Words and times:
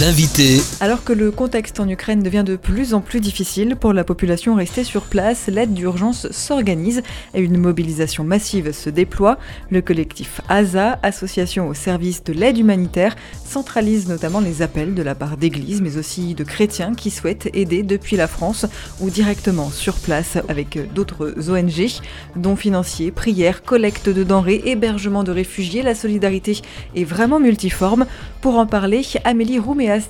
L'invité. 0.00 0.60
Alors 0.80 1.04
que 1.04 1.12
le 1.12 1.30
contexte 1.30 1.78
en 1.78 1.88
Ukraine 1.88 2.22
devient 2.22 2.42
de 2.44 2.56
plus 2.56 2.94
en 2.94 3.00
plus 3.00 3.20
difficile 3.20 3.76
pour 3.76 3.92
la 3.92 4.02
population 4.02 4.54
restée 4.54 4.82
sur 4.82 5.02
place, 5.02 5.46
l'aide 5.46 5.72
d'urgence 5.74 6.26
s'organise 6.32 7.02
et 7.32 7.40
une 7.40 7.58
mobilisation 7.58 8.24
massive 8.24 8.72
se 8.72 8.90
déploie. 8.90 9.38
Le 9.70 9.82
collectif 9.82 10.40
ASA, 10.48 10.98
Association 11.02 11.68
au 11.68 11.74
service 11.74 12.24
de 12.24 12.32
l'aide 12.32 12.58
humanitaire, 12.58 13.14
centralise 13.44 14.08
notamment 14.08 14.40
les 14.40 14.62
appels 14.62 14.94
de 14.94 15.02
la 15.02 15.14
part 15.14 15.36
d'églises 15.36 15.82
mais 15.82 15.96
aussi 15.96 16.34
de 16.34 16.44
chrétiens 16.44 16.94
qui 16.94 17.10
souhaitent 17.10 17.50
aider 17.52 17.82
depuis 17.82 18.16
la 18.16 18.26
France 18.26 18.66
ou 19.00 19.10
directement 19.10 19.70
sur 19.70 19.94
place 19.96 20.38
avec 20.48 20.92
d'autres 20.94 21.34
ONG, 21.50 22.00
dont 22.36 22.56
financiers, 22.56 23.12
prières, 23.12 23.62
collecte 23.62 24.08
de 24.08 24.24
denrées, 24.24 24.62
hébergement 24.64 25.22
de 25.22 25.30
réfugiés. 25.30 25.82
La 25.82 25.94
solidarité 25.94 26.62
est 26.96 27.04
vraiment 27.04 27.38
multiforme. 27.38 28.06
Pour 28.40 28.56
en 28.56 28.66
parler, 28.66 29.02
Amélie 29.24 29.58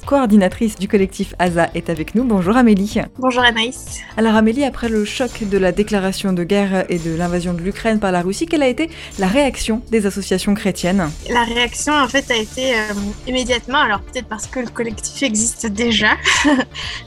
Coordinatrice 0.07 0.77
du 0.77 0.89
collectif 0.89 1.35
ASA, 1.39 1.71
est 1.75 1.91
avec 1.91 2.15
nous. 2.15 2.25
Bonjour 2.25 2.57
Amélie. 2.57 3.01
Bonjour 3.19 3.43
Anaïs. 3.43 4.01
Alors 4.17 4.35
Amélie, 4.35 4.65
après 4.65 4.89
le 4.89 5.05
choc 5.05 5.49
de 5.49 5.59
la 5.59 5.73
déclaration 5.73 6.33
de 6.33 6.45
guerre 6.45 6.85
et 6.89 6.99
de 6.99 7.15
l'invasion 7.15 7.55
de 7.55 7.61
l'Ukraine 7.61 7.99
par 7.99 8.13
la 8.13 8.23
Russie, 8.23 8.47
quelle 8.47 8.63
a 8.63 8.69
été 8.69 8.91
la 9.19 9.27
réaction 9.27 9.83
des 9.91 10.07
associations 10.07 10.55
chrétiennes? 10.55 11.11
La 11.31 11.45
réaction 11.45 11.93
en 11.93 12.09
fait 12.09 12.31
a 12.31 12.37
été 12.37 12.75
euh, 12.75 12.93
immédiatement, 13.27 13.79
alors 13.79 14.01
peut-être 14.01 14.29
parce 14.29 14.47
que 14.47 14.61
le 14.61 14.69
collectif 14.69 15.23
existe 15.23 15.67
déjà, 15.67 16.13
euh, 16.47 16.55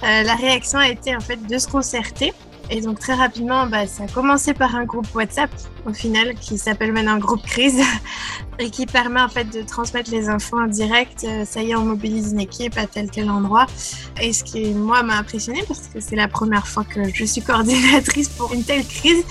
la 0.02 0.36
réaction 0.36 0.80
a 0.80 0.90
été 0.90 1.16
en 1.16 1.22
fait 1.22 1.40
de 1.48 1.58
se 1.58 1.68
concerter 1.68 2.34
et 2.70 2.82
donc 2.82 3.00
très 3.00 3.14
rapidement, 3.14 3.66
bah, 3.68 3.88
ça 3.88 4.04
a 4.04 4.08
commencé 4.08 4.54
par 4.54 4.76
un 4.76 4.84
groupe 4.84 5.08
WhatsApp 5.16 5.50
au 5.86 5.94
final 5.94 6.36
qui 6.36 6.58
s'appelle 6.58 6.92
maintenant 6.92 7.18
groupe 7.18 7.42
crise 7.44 7.82
et 8.60 8.70
qui 8.70 8.86
permet 8.86 9.22
en 9.22 9.30
fait 9.30 9.46
de 9.46 9.62
transmettre 9.62 10.12
les 10.12 10.28
infos 10.28 10.60
en 10.60 10.68
direct. 10.68 11.26
Euh, 11.26 11.46
ça 11.46 11.62
y 11.62 11.72
est, 11.72 11.76
on 11.76 11.86
mobilise 11.86 12.34
une 12.34 12.42
équipe 12.42 12.78
à 12.78 12.86
tel 12.86 13.10
tel 13.10 13.30
endroit. 13.30 13.68
Et 14.22 14.34
ce 14.34 14.44
qui 14.44 14.74
moi 14.74 15.04
m'a 15.04 15.18
impressionné 15.18 15.64
parce 15.68 15.88
que 15.88 16.00
c'est 16.00 16.16
la 16.16 16.28
première 16.28 16.68
fois 16.68 16.84
que 16.84 17.10
je 17.14 17.24
suis 17.24 17.42
coordinatrice 17.42 18.30
pour 18.30 18.54
une 18.54 18.64
telle 18.64 18.86
crise. 18.86 19.24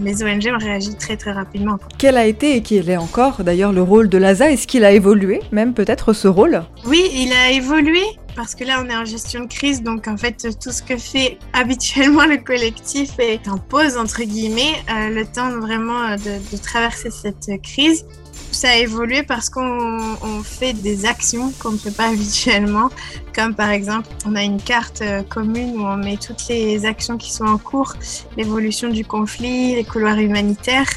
Les 0.00 0.22
ONG 0.22 0.46
ont 0.54 0.58
réagi 0.58 0.94
très 0.94 1.16
très 1.16 1.32
rapidement. 1.32 1.78
Quel 1.98 2.16
a 2.16 2.26
été 2.26 2.56
et 2.56 2.62
quel 2.62 2.88
est 2.88 2.96
encore 2.96 3.42
d'ailleurs 3.42 3.72
le 3.72 3.82
rôle 3.82 4.08
de 4.08 4.18
l'ASA 4.18 4.50
Est-ce 4.52 4.66
qu'il 4.66 4.84
a 4.84 4.92
évolué 4.92 5.40
même 5.52 5.74
peut-être 5.74 6.12
ce 6.12 6.28
rôle? 6.28 6.62
Oui, 6.86 7.08
il 7.12 7.32
a 7.32 7.50
évolué 7.50 8.02
parce 8.36 8.54
que 8.54 8.64
là 8.64 8.82
on 8.84 8.88
est 8.88 8.96
en 8.96 9.04
gestion 9.04 9.40
de 9.40 9.46
crise, 9.48 9.82
donc 9.82 10.06
en 10.06 10.16
fait 10.16 10.46
tout 10.60 10.70
ce 10.70 10.82
que 10.82 10.96
fait 10.96 11.38
habituellement 11.52 12.26
le 12.26 12.36
collectif 12.36 13.18
est 13.18 13.48
en 13.48 13.58
pause 13.58 13.96
entre 13.96 14.22
guillemets, 14.22 14.74
euh, 14.90 15.08
le 15.08 15.24
temps 15.24 15.58
vraiment 15.58 16.02
euh, 16.02 16.16
de, 16.16 16.56
traverser 16.58 17.10
cette 17.10 17.50
crise. 17.62 18.04
Ça 18.52 18.70
a 18.70 18.76
évolué 18.76 19.22
parce 19.22 19.50
qu'on 19.50 20.42
fait 20.42 20.72
des 20.72 21.04
actions 21.04 21.52
qu'on 21.58 21.72
ne 21.72 21.78
fait 21.78 21.90
pas 21.90 22.08
habituellement, 22.10 22.90
comme 23.34 23.54
par 23.54 23.70
exemple 23.70 24.08
on 24.26 24.36
a 24.36 24.42
une 24.42 24.60
carte 24.60 25.02
euh, 25.02 25.22
commune 25.22 25.80
où 25.80 25.84
on 25.84 25.96
met 25.96 26.18
toutes 26.18 26.46
les 26.48 26.84
actions 26.84 27.16
qui 27.16 27.32
sont 27.32 27.46
en 27.46 27.58
cours, 27.58 27.94
l'évolution 28.36 28.88
du 28.88 29.04
conflit, 29.04 29.74
les 29.74 29.84
couloirs 29.84 30.18
humanitaires, 30.18 30.90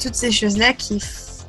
toutes 0.00 0.14
ces 0.14 0.30
choses-là 0.30 0.72
qui 0.72 0.98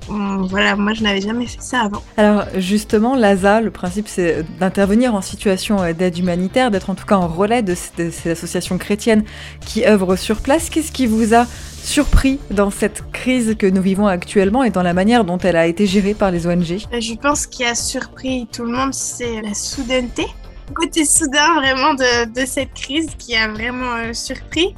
voilà, 0.07 0.75
moi 0.75 0.93
je 0.93 1.03
n'avais 1.03 1.21
jamais 1.21 1.45
fait 1.45 1.61
ça 1.61 1.81
avant. 1.81 2.03
Alors 2.17 2.45
justement, 2.55 3.15
l'ASA, 3.15 3.61
le 3.61 3.71
principe 3.71 4.07
c'est 4.07 4.45
d'intervenir 4.59 5.15
en 5.15 5.21
situation 5.21 5.81
euh, 5.81 5.93
d'aide 5.93 6.17
humanitaire, 6.17 6.71
d'être 6.71 6.89
en 6.89 6.95
tout 6.95 7.05
cas 7.05 7.15
en 7.15 7.27
relais 7.27 7.63
de, 7.63 7.75
ces 7.75 8.29
associations 8.29 8.77
chrétiennes 8.77 9.23
qui 9.61 9.85
œuvrent 9.85 10.15
sur 10.15 10.41
place. 10.41 10.69
Qu'est-ce 10.69 10.91
qui 10.91 11.07
vous 11.07 11.33
a 11.33 11.45
surpris 11.83 12.39
dans 12.51 12.71
cette 12.71 13.03
crise 13.11 13.55
que 13.57 13.67
nous 13.67 13.81
vivons 13.81 14.07
actuellement 14.07 14.63
et 14.63 14.69
dans 14.69 14.83
la 14.83 14.93
manière 14.93 15.23
dont 15.23 15.37
elle 15.37 15.55
a 15.55 15.67
été 15.67 15.85
gérée 15.85 16.13
par 16.13 16.31
les 16.31 16.47
ONG 16.47 16.87
euh, 16.93 16.99
Je 16.99 17.13
pense 17.15 17.45
qu'il 17.47 17.65
a 17.65 17.75
surpris 17.75 18.47
tout 18.51 18.63
le 18.63 18.71
monde, 18.71 18.93
c'est 18.93 19.41
la 19.41 19.53
soudaineté 19.53 20.25
côté 20.73 21.05
soudain 21.05 21.53
vraiment 21.55 21.93
de, 21.93 22.25
de, 22.33 22.43
cette 22.43 22.73
crise 22.73 23.09
qui 23.19 23.35
a 23.35 23.47
vraiment 23.47 23.97
euh, 23.97 24.13
surpris. 24.13 24.73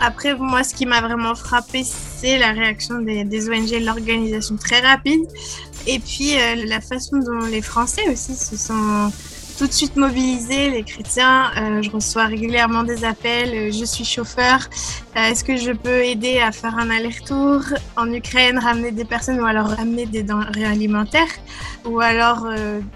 Après, 0.00 0.34
moi, 0.36 0.62
ce 0.62 0.74
qui 0.74 0.86
m'a 0.86 1.00
vraiment 1.00 1.34
frappé, 1.34 1.82
c'est 1.84 2.38
la 2.38 2.52
réaction 2.52 3.00
des, 3.00 3.24
des 3.24 3.48
ONG, 3.48 3.70
l'organisation 3.80 4.56
très 4.56 4.80
rapide, 4.80 5.20
et 5.86 5.98
puis 5.98 6.38
euh, 6.38 6.66
la 6.66 6.80
façon 6.80 7.18
dont 7.18 7.46
les 7.46 7.62
Français 7.62 8.08
aussi 8.08 8.36
se 8.36 8.56
sont 8.56 9.10
tout 9.58 9.66
de 9.66 9.72
suite 9.72 9.96
mobilisés, 9.96 10.70
les 10.70 10.84
chrétiens. 10.84 11.50
Euh, 11.56 11.82
je 11.82 11.90
reçois 11.90 12.26
régulièrement 12.26 12.84
des 12.84 13.04
appels. 13.04 13.52
Euh, 13.52 13.72
je 13.72 13.84
suis 13.84 14.04
chauffeur. 14.04 14.70
Est-ce 15.16 15.42
que 15.42 15.56
je 15.56 15.72
peux 15.72 16.04
aider 16.04 16.38
à 16.38 16.52
faire 16.52 16.78
un 16.78 16.90
aller-retour 16.90 17.62
en 17.96 18.12
Ukraine, 18.12 18.58
ramener 18.58 18.92
des 18.92 19.04
personnes 19.04 19.40
ou 19.40 19.46
alors 19.46 19.66
ramener 19.66 20.06
des 20.06 20.22
denrées 20.22 20.64
alimentaires? 20.64 21.34
Ou 21.84 21.98
alors, 22.00 22.46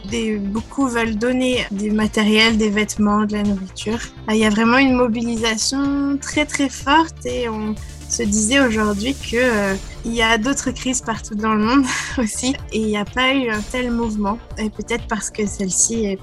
des, 0.09 0.37
beaucoup 0.37 0.87
veulent 0.87 1.17
donner 1.17 1.67
du 1.73 1.91
matériel, 1.91 2.59
des 2.59 2.71
vêtements, 2.71 3.25
de 3.25 3.33
la 3.33 3.43
nourriture. 3.43 3.99
Il 4.29 4.37
y 4.37 4.45
a 4.45 4.51
vraiment 4.51 4.79
une 4.79 4.95
mobilisation 4.95 6.17
très 6.21 6.47
très 6.47 6.69
forte 6.69 7.27
et 7.27 7.49
on 7.49 7.75
se 8.13 8.23
disait 8.23 8.61
aujourd'hui 8.61 9.15
que 9.15 9.37
euh, 9.37 9.75
il 10.05 10.13
y 10.13 10.23
a 10.23 10.37
d'autres 10.37 10.71
crises 10.71 11.01
partout 11.01 11.35
dans 11.35 11.55
le 11.55 11.65
monde 11.65 11.85
aussi 12.19 12.55
et 12.73 12.79
il 12.79 12.87
n'y 12.87 12.99
a 12.99 13.07
pas 13.07 13.33
eu 13.35 13.49
un 13.49 13.61
tel 13.61 13.91
mouvement 13.91 14.39
et 14.59 14.69
peut-être 14.69 15.07
parce 15.09 15.31
que 15.31 15.47
celle-ci 15.47 16.05
est 16.05 16.19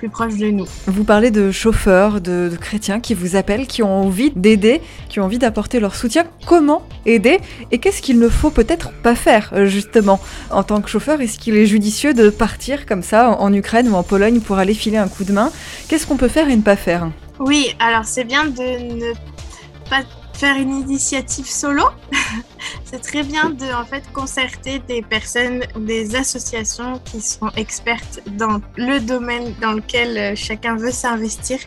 plus 0.00 0.08
proche 0.08 0.36
de 0.36 0.46
nous. 0.46 0.64
Vous 0.86 1.04
parlez 1.04 1.30
de 1.30 1.50
chauffeurs, 1.50 2.22
de, 2.22 2.50
chrétiens 2.58 3.00
qui 3.00 3.12
vous 3.12 3.36
appellent, 3.36 3.66
qui 3.66 3.82
ont 3.82 4.00
envie 4.00 4.30
d'aider, 4.34 4.80
qui 5.10 5.20
ont 5.20 5.24
envie 5.24 5.38
d'apporter 5.38 5.78
leur 5.78 5.94
soutien. 5.94 6.24
Comment 6.46 6.82
aider 7.04 7.38
Et 7.70 7.76
qu'est-ce 7.76 8.00
qu'il 8.00 8.18
ne 8.18 8.30
faut 8.30 8.48
peut-être 8.48 8.92
pas 9.02 9.14
faire, 9.14 9.50
euh, 9.52 9.66
justement? 9.66 10.18
En 10.50 10.62
tant 10.62 10.80
que 10.80 10.88
chauffeur, 10.88 11.20
est-ce 11.20 11.38
qu'il 11.38 11.54
est 11.54 11.66
judicieux 11.66 12.14
de 12.14 12.30
partir 12.30 12.86
comme 12.86 13.02
ça 13.02 13.28
en 13.28 13.52
Ukraine 13.52 13.90
ou 13.90 13.94
en 13.94 14.02
Pologne 14.02 14.40
pour 14.40 14.56
aller 14.56 14.72
filer 14.72 14.96
un 14.96 15.08
coup 15.08 15.24
de 15.24 15.32
main? 15.32 15.52
Qu'est-ce 15.88 16.06
qu'on 16.06 16.16
peut 16.16 16.28
faire 16.28 16.48
et 16.48 16.56
ne 16.56 16.62
pas 16.62 16.76
faire? 16.76 17.10
Oui, 17.38 17.74
alors 17.78 18.06
c'est 18.06 18.24
bien 18.24 18.46
de 18.46 18.94
ne 18.94 19.12
pas 19.90 20.00
faire 20.40 20.56
une 20.56 20.74
initiative 20.74 21.46
solo. 21.46 21.84
c'est 22.84 23.02
très 23.02 23.22
bien 23.22 23.50
de 23.50 23.66
en 23.74 23.84
fait 23.84 24.02
concerter 24.14 24.78
des 24.88 25.02
personnes, 25.02 25.60
des 25.78 26.16
associations 26.16 26.98
qui 27.04 27.20
sont 27.20 27.50
expertes 27.56 28.22
dans 28.38 28.58
le 28.76 29.00
domaine 29.00 29.54
dans 29.60 29.72
lequel 29.72 30.16
euh, 30.16 30.32
chacun 30.34 30.76
veut 30.76 30.92
s'investir. 30.92 31.58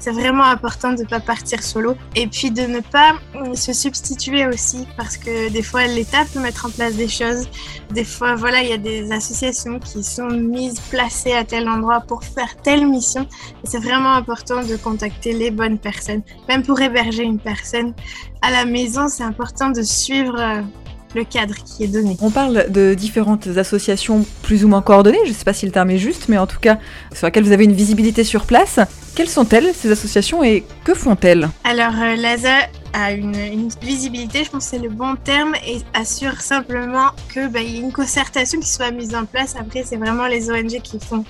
C'est 0.00 0.10
vraiment 0.10 0.42
important 0.42 0.92
de 0.92 1.02
ne 1.02 1.06
pas 1.06 1.20
partir 1.20 1.62
solo 1.62 1.94
et 2.16 2.26
puis 2.26 2.50
de 2.50 2.62
ne 2.62 2.80
pas 2.80 3.12
euh, 3.36 3.54
se 3.54 3.72
substituer 3.72 4.44
aussi 4.44 4.88
parce 4.96 5.16
que 5.16 5.48
des 5.48 5.62
fois 5.62 5.86
l'État 5.86 6.24
peut 6.32 6.40
mettre 6.40 6.66
en 6.66 6.70
place 6.70 6.94
des 6.94 7.08
choses. 7.08 7.48
Des 7.92 8.04
fois, 8.04 8.34
voilà, 8.34 8.60
il 8.62 8.68
y 8.68 8.72
a 8.72 8.78
des 8.78 9.12
associations 9.12 9.78
qui 9.78 10.02
sont 10.02 10.26
mises, 10.26 10.80
placées 10.90 11.32
à 11.32 11.44
tel 11.44 11.68
endroit 11.68 12.00
pour 12.00 12.24
faire 12.24 12.56
telle 12.64 12.88
mission. 12.88 13.28
C'est 13.62 13.78
vraiment 13.78 14.14
important 14.14 14.64
de 14.64 14.74
contacter 14.76 15.32
les 15.32 15.52
bonnes 15.52 15.78
personnes, 15.78 16.22
même 16.48 16.64
pour 16.64 16.80
héberger 16.80 17.22
une 17.22 17.38
personne 17.38 17.94
à 18.42 18.50
la 18.50 18.64
maison, 18.64 19.08
c'est 19.08 19.24
important 19.24 19.70
de 19.70 19.82
suivre 19.82 20.36
euh, 20.38 20.62
le 21.14 21.24
cadre 21.24 21.54
qui 21.54 21.84
est 21.84 21.88
donné. 21.88 22.16
On 22.20 22.30
parle 22.30 22.70
de 22.70 22.94
différentes 22.94 23.48
associations 23.56 24.24
plus 24.42 24.64
ou 24.64 24.68
moins 24.68 24.82
coordonnées, 24.82 25.18
je 25.24 25.30
ne 25.30 25.34
sais 25.34 25.44
pas 25.44 25.52
si 25.52 25.66
le 25.66 25.72
terme 25.72 25.90
est 25.90 25.98
juste, 25.98 26.28
mais 26.28 26.38
en 26.38 26.46
tout 26.46 26.60
cas 26.60 26.78
sur 27.12 27.26
lesquelles 27.26 27.44
vous 27.44 27.52
avez 27.52 27.64
une 27.64 27.72
visibilité 27.72 28.22
sur 28.22 28.44
place. 28.44 28.78
Quelles 29.14 29.28
sont-elles, 29.28 29.72
ces 29.74 29.90
associations, 29.90 30.44
et 30.44 30.64
que 30.84 30.92
font-elles? 30.92 31.48
Alors, 31.64 31.94
euh, 31.98 32.16
l'ASA 32.16 32.68
a 32.92 33.12
une, 33.12 33.68
visibilité, 33.80 34.44
je 34.44 34.50
pense 34.50 34.64
que 34.64 34.76
c'est 34.76 34.82
le 34.82 34.90
bon 34.90 35.16
terme, 35.16 35.54
et 35.66 35.78
assure 35.94 36.40
simplement 36.42 37.08
qu'il 37.32 37.48
bah, 37.48 37.62
y 37.62 37.76
ait 37.76 37.80
une 37.80 37.92
concertation 37.92 38.60
qui 38.60 38.68
soit 38.68 38.90
mise 38.90 39.14
en 39.14 39.24
place. 39.24 39.56
Après, 39.58 39.84
c'est 39.84 39.96
vraiment 39.96 40.26
les 40.26 40.50
ONG 40.50 40.82
qui 40.82 41.00
font 41.00 41.24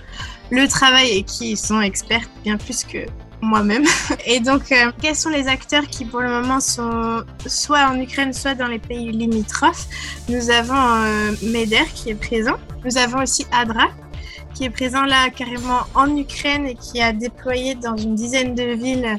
le 0.51 0.67
travail 0.67 1.11
et 1.11 1.23
qui 1.23 1.57
sont 1.57 1.81
expertes 1.81 2.31
bien 2.45 2.57
plus 2.57 2.83
que 2.83 2.99
moi-même. 3.41 3.85
Et 4.27 4.41
donc, 4.41 4.73
euh, 4.73 4.91
quels 5.01 5.17
sont 5.17 5.31
les 5.31 5.49
acteurs 5.49 5.87
qui 5.87 6.05
pour 6.05 6.21
le 6.21 6.29
moment 6.29 6.61
sont 6.61 7.25
soit 7.47 7.87
en 7.87 8.01
Ukraine, 8.01 8.33
soit 8.33 8.55
dans 8.55 8.69
les 8.69 8.79
pays 8.79 9.11
limitrophes? 9.13 9.87
Nous 10.29 10.51
avons 10.51 10.75
euh, 10.75 11.33
MEDER 11.43 11.85
qui 11.95 12.11
est 12.11 12.15
présent. 12.15 12.57
Nous 12.85 12.99
avons 12.99 13.23
aussi 13.23 13.47
ADRA 13.53 13.89
qui 14.57 14.65
est 14.65 14.71
présent 14.71 15.05
là 15.05 15.29
carrément 15.29 15.81
en 15.95 16.17
Ukraine 16.17 16.67
et 16.67 16.75
qui 16.75 17.03
a 17.03 17.13
déployé 17.13 17.75
dans 17.75 17.97
une 17.97 18.15
dizaine 18.15 18.55
de 18.55 18.63
villes 18.63 19.19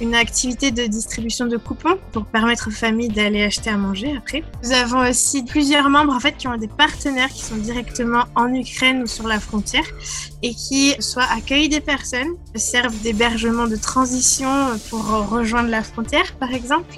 une 0.00 0.14
activité 0.14 0.70
de 0.70 0.86
distribution 0.86 1.44
de 1.46 1.58
coupons 1.58 1.98
pour 2.12 2.24
permettre 2.24 2.68
aux 2.68 2.72
familles 2.72 3.10
d'aller 3.10 3.42
acheter 3.42 3.68
à 3.68 3.76
manger 3.76 4.16
après. 4.16 4.44
Nous 4.62 4.72
avons 4.72 5.06
aussi 5.06 5.44
plusieurs 5.44 5.90
membres 5.90 6.14
en 6.14 6.20
fait 6.20 6.36
qui 6.38 6.48
ont 6.48 6.56
des 6.56 6.68
partenaires 6.68 7.28
qui 7.28 7.42
sont 7.42 7.56
directement 7.56 8.24
en 8.34 8.52
Ukraine 8.54 9.02
ou 9.02 9.06
sur 9.06 9.26
la 9.28 9.40
frontière 9.40 9.84
et 10.42 10.54
qui 10.54 10.94
soit 11.00 11.28
accueillent 11.36 11.68
des 11.68 11.80
personnes, 11.80 12.36
servent 12.54 12.98
d'hébergement 13.02 13.66
de 13.66 13.76
transition 13.76 14.48
pour 14.88 15.04
rejoindre 15.28 15.68
la 15.68 15.82
frontière 15.82 16.34
par 16.40 16.54
exemple, 16.54 16.96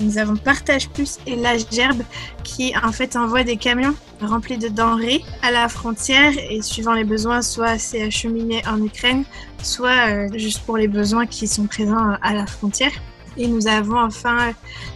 nous 0.00 0.18
avons 0.18 0.36
Partage 0.36 0.88
Plus 0.88 1.18
et 1.26 1.36
La 1.36 1.56
Gerbe 1.58 2.02
qui 2.44 2.72
en 2.82 2.92
fait 2.92 3.16
envoient 3.16 3.44
des 3.44 3.56
camions 3.56 3.94
remplis 4.20 4.58
de 4.58 4.68
denrées 4.68 5.24
à 5.42 5.50
la 5.50 5.68
frontière 5.68 6.32
et 6.50 6.62
suivant 6.62 6.92
les 6.92 7.04
besoins, 7.04 7.42
soit 7.42 7.78
c'est 7.78 8.02
acheminé 8.02 8.62
en 8.66 8.82
Ukraine, 8.82 9.24
soit 9.62 10.08
euh, 10.08 10.28
juste 10.34 10.60
pour 10.60 10.76
les 10.76 10.88
besoins 10.88 11.26
qui 11.26 11.46
sont 11.46 11.66
présents 11.66 12.16
à 12.22 12.34
la 12.34 12.46
frontière. 12.46 12.92
Et 13.36 13.46
nous 13.46 13.68
avons 13.68 13.98
enfin 13.98 14.52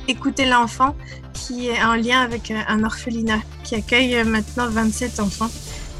Écouter 0.08 0.46
l'enfant 0.46 0.96
qui 1.32 1.69
est 1.69 1.82
en 1.82 1.94
lien 1.94 2.20
avec 2.20 2.50
euh, 2.50 2.58
un 2.69 2.84
orphelinat 2.84 3.38
qui 3.62 3.76
accueille 3.76 4.16
euh, 4.16 4.25
maintenant 4.25 4.69
27 4.69 5.20
enfants 5.20 5.50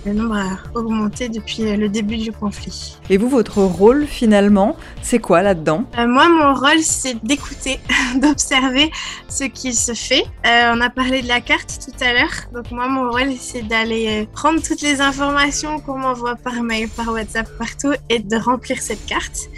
Le 0.04 0.12
nombre 0.12 0.34
a 0.37 0.58
augmenté 0.76 1.28
depuis 1.28 1.76
le 1.76 1.88
début 1.88 2.16
du 2.16 2.32
conflit. 2.32 2.96
Et 3.08 3.16
vous, 3.19 3.28
votre 3.28 3.58
rôle 3.62 4.06
finalement, 4.06 4.76
c'est 5.00 5.20
quoi 5.20 5.43
là-dedans? 5.43 5.84
Euh, 5.96 6.08
Moi, 6.08 6.28
mon 6.28 6.54
rôle, 6.54 6.81
c'est 6.81 7.25
d'écouter, 7.25 7.78
d'observer 8.20 8.90
ce 9.28 9.44
qui 9.44 9.72
se 9.72 9.94
fait. 9.94 10.25
Euh, 10.44 10.72
on 10.75 10.81
a 10.81 10.90
parlé 10.90 11.22
de 11.22 11.28
la 11.28 11.40
carte 11.40 11.78
tout 11.84 12.04
à 12.04 12.14
l'heure. 12.14 12.32
Donc 12.52 12.72
moi, 12.72 12.88
mon 12.88 13.10
rôle, 13.10 13.32
c'est 13.38 13.62
d'aller 13.62 14.22
euh, 14.22 14.26
prendre 14.32 14.60
toutes 14.60 14.82
les 14.82 15.00
informations 15.00 15.78
qu'on 15.78 15.99
m'envoie 15.99 16.34
par 16.34 16.60
mail, 16.64 16.88
par 16.88 17.12
WhatsApp, 17.12 17.49
partout, 17.56 17.93
et 18.10 18.19
de 18.19 18.37
remplir 18.37 18.82
cette 18.82 19.06
carte. 19.06 19.49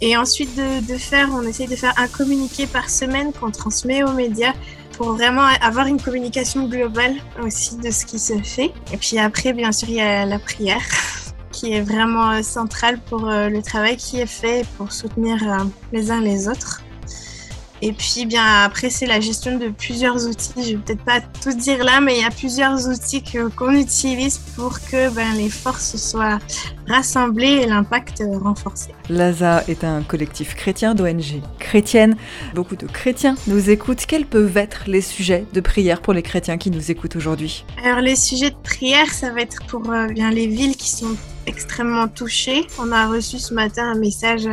Et 0.00 0.16
ensuite 0.16 0.56
de, 0.56 0.90
de 0.90 0.98
faire, 0.98 1.28
on 1.32 1.42
essaye 1.42 1.68
de 1.68 1.76
faire 1.76 1.92
un 1.98 2.08
communiqué 2.08 2.66
par 2.66 2.88
semaine 2.88 3.30
qu'on 3.32 3.50
transmet 3.50 4.02
aux 4.02 4.12
médias 4.12 4.54
pour 5.02 5.14
vraiment 5.14 5.48
avoir 5.60 5.88
une 5.88 6.00
communication 6.00 6.68
globale 6.68 7.16
aussi 7.42 7.76
de 7.76 7.90
ce 7.90 8.06
qui 8.06 8.20
se 8.20 8.34
fait. 8.40 8.72
Et 8.92 8.96
puis 8.96 9.18
après, 9.18 9.52
bien 9.52 9.72
sûr, 9.72 9.88
il 9.88 9.96
y 9.96 10.00
a 10.00 10.24
la 10.24 10.38
prière 10.38 10.80
qui 11.50 11.72
est 11.72 11.80
vraiment 11.80 12.40
centrale 12.44 13.00
pour 13.10 13.28
euh, 13.28 13.48
le 13.48 13.62
travail 13.62 13.96
qui 13.96 14.20
est 14.20 14.26
fait 14.26 14.64
pour 14.76 14.92
soutenir 14.92 15.42
euh, 15.42 15.64
les 15.92 16.12
uns 16.12 16.20
les 16.20 16.46
autres. 16.46 16.81
Et 17.84 17.92
puis, 17.92 18.26
bien 18.26 18.62
après, 18.62 18.90
c'est 18.90 19.06
la 19.06 19.18
gestion 19.18 19.58
de 19.58 19.68
plusieurs 19.68 20.28
outils. 20.28 20.52
Je 20.56 20.76
vais 20.76 20.76
peut-être 20.76 21.04
pas 21.04 21.20
tout 21.20 21.52
dire 21.52 21.82
là, 21.82 22.00
mais 22.00 22.16
il 22.16 22.22
y 22.22 22.24
a 22.24 22.30
plusieurs 22.30 22.88
outils 22.88 23.24
qu'on 23.56 23.72
utilise 23.72 24.38
pour 24.54 24.78
que 24.80 25.10
ben, 25.10 25.34
les 25.34 25.50
forces 25.50 25.96
soient 25.96 26.38
rassemblées 26.86 27.62
et 27.62 27.66
l'impact 27.66 28.22
renforcé. 28.40 28.94
L'ASA 29.08 29.64
est 29.66 29.82
un 29.82 30.02
collectif 30.02 30.54
chrétien 30.54 30.94
d'ONG 30.94 31.42
chrétienne. 31.58 32.14
Beaucoup 32.54 32.76
de 32.76 32.86
chrétiens 32.86 33.34
nous 33.48 33.68
écoutent. 33.68 34.06
Quels 34.06 34.26
peuvent 34.26 34.56
être 34.56 34.84
les 34.86 35.00
sujets 35.00 35.44
de 35.52 35.60
prière 35.60 36.02
pour 36.02 36.12
les 36.12 36.22
chrétiens 36.22 36.58
qui 36.58 36.70
nous 36.70 36.92
écoutent 36.92 37.16
aujourd'hui? 37.16 37.64
Alors, 37.84 38.00
les 38.00 38.14
sujets 38.14 38.50
de 38.50 38.56
prière, 38.62 39.12
ça 39.12 39.32
va 39.32 39.40
être 39.40 39.60
pour 39.66 39.90
euh, 39.90 40.06
bien 40.06 40.30
les 40.30 40.46
villes 40.46 40.76
qui 40.76 40.88
sont 40.88 41.16
extrêmement 41.46 42.08
touchée. 42.08 42.66
On 42.78 42.92
a 42.92 43.06
reçu 43.06 43.38
ce 43.38 43.54
matin 43.54 43.90
un 43.90 43.98
message 43.98 44.48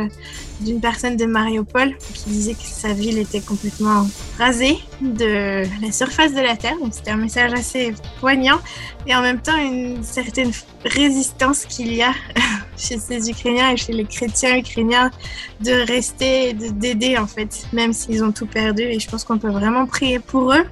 d'une 0.60 0.80
personne 0.80 1.16
de 1.16 1.24
Mariupol 1.24 1.96
qui 2.14 2.30
disait 2.30 2.54
que 2.54 2.62
sa 2.62 2.92
ville 2.92 3.18
était 3.18 3.40
complètement 3.40 4.06
rasée 4.38 4.78
de 5.00 5.62
la 5.82 5.92
surface 5.92 6.34
de 6.34 6.40
la 6.40 6.56
Terre. 6.56 6.76
Donc 6.78 6.94
c'était 6.94 7.10
un 7.10 7.16
message 7.16 7.52
assez 7.52 7.94
poignant 8.20 8.58
et 9.06 9.14
en 9.14 9.22
même 9.22 9.40
temps 9.40 9.56
une 9.56 10.02
certaine 10.02 10.52
résistance 10.84 11.64
qu'il 11.64 11.94
y 11.94 12.02
a 12.02 12.12
chez 12.76 12.98
ces 12.98 13.30
Ukrainiens 13.30 13.70
et 13.70 13.76
chez 13.76 13.92
les 13.92 14.04
chrétiens 14.04 14.56
ukrainiens 14.58 15.10
de 15.60 15.86
rester, 15.86 16.52
d'aider 16.52 17.16
en 17.16 17.26
fait, 17.26 17.66
même 17.72 17.92
s'ils 17.92 18.22
ont 18.22 18.32
tout 18.32 18.46
perdu. 18.46 18.82
Et 18.82 19.00
je 19.00 19.08
pense 19.08 19.24
qu'on 19.24 19.38
peut 19.38 19.50
vraiment 19.50 19.86
prier 19.86 20.18
pour 20.18 20.52
eux. 20.52 20.66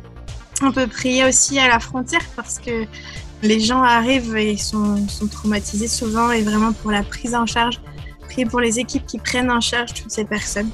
On 0.60 0.72
peut 0.72 0.88
prier 0.88 1.24
aussi 1.24 1.58
à 1.58 1.68
la 1.68 1.78
frontière 1.78 2.24
parce 2.34 2.58
que 2.58 2.84
les 3.42 3.60
gens 3.60 3.82
arrivent 3.82 4.36
et 4.36 4.56
sont, 4.56 5.06
sont 5.08 5.26
traumatisés 5.26 5.88
souvent 5.88 6.30
et 6.30 6.42
vraiment 6.42 6.72
pour 6.72 6.90
la 6.90 7.02
prise 7.02 7.34
en 7.34 7.46
charge, 7.46 7.80
prier 8.22 8.46
pour 8.46 8.60
les 8.60 8.78
équipes 8.78 9.06
qui 9.06 9.18
prennent 9.18 9.50
en 9.50 9.60
charge 9.60 9.94
toutes 9.94 10.10
ces 10.10 10.24
personnes. 10.24 10.70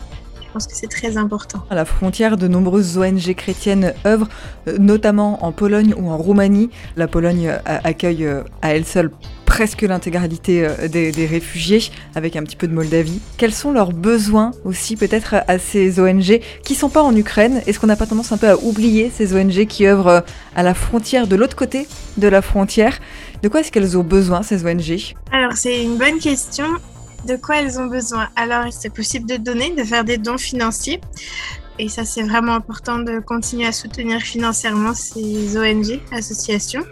Je 0.54 0.58
pense 0.58 0.66
que 0.68 0.76
c'est 0.76 0.88
très 0.88 1.16
important. 1.16 1.64
À 1.68 1.74
la 1.74 1.84
frontière, 1.84 2.36
de 2.36 2.46
nombreuses 2.46 2.96
ONG 2.96 3.34
chrétiennes 3.34 3.92
œuvrent, 4.06 4.28
euh, 4.68 4.78
notamment 4.78 5.44
en 5.44 5.50
Pologne 5.50 5.94
ou 5.96 6.10
en 6.10 6.16
Roumanie. 6.16 6.70
La 6.96 7.08
Pologne 7.08 7.48
euh, 7.48 7.78
accueille 7.82 8.24
euh, 8.24 8.42
à 8.62 8.76
elle 8.76 8.84
seule 8.84 9.10
presque 9.54 9.82
l'intégralité 9.82 10.66
euh, 10.66 10.88
des, 10.88 11.26
réfugiés, 11.26 11.92
avec 12.16 12.34
un 12.34 12.42
petit 12.42 12.56
peu 12.56 12.66
de 12.66 12.72
Moldavie. 12.72 13.20
Quels 13.36 13.54
sont 13.54 13.70
leurs 13.70 13.92
besoins 13.92 14.50
aussi 14.64 14.96
peut-être 14.96 15.36
à 15.46 15.60
ces 15.60 16.00
ONG 16.00 16.40
qui 16.64 16.74
sont 16.74 16.88
pas 16.88 17.02
en 17.02 17.14
Ukraine? 17.14 17.62
Est-ce 17.64 17.78
qu'on 17.78 17.86
n'a 17.86 17.94
pas 17.94 18.06
tendance 18.06 18.32
un 18.32 18.36
peu 18.36 18.48
à 18.48 18.56
oublier 18.56 19.12
ces 19.14 19.32
ONG 19.32 19.66
qui 19.66 19.86
œuvrent 19.86 20.08
euh, 20.08 20.20
à 20.56 20.64
la 20.64 20.74
frontière, 20.74 21.28
de 21.28 21.36
l'autre 21.36 21.54
côté 21.54 21.86
de 22.16 22.26
la 22.26 22.42
frontière? 22.42 22.98
De 23.44 23.48
quoi 23.48 23.60
est-ce 23.60 23.70
qu'elles 23.70 23.96
ont 23.96 24.02
besoin, 24.02 24.42
ces 24.42 24.66
ONG 24.66 25.14
Alors 25.30 25.52
c'est 25.52 25.84
une 25.84 25.98
bonne 25.98 26.18
question. 26.18 26.66
De 27.28 27.36
quoi 27.36 27.60
elles 27.60 27.78
ont 27.78 27.86
besoin? 27.86 28.30
Alors 28.34 28.72
c'est 28.72 28.92
possible 28.92 29.28
de 29.28 29.36
donner, 29.36 29.70
de 29.70 29.84
faire 29.84 30.02
des 30.02 30.18
dons 30.18 30.36
financiers. 30.36 31.00
Et 31.78 31.88
ça, 31.88 32.04
c'est 32.04 32.22
vraiment 32.22 32.54
important 32.54 32.98
de 32.98 33.20
continuer 33.20 33.66
à 33.66 33.72
soutenir 33.72 34.20
financièrement 34.20 34.94
ces 34.94 35.56
ONG, 35.56 36.00
associations. 36.12 36.82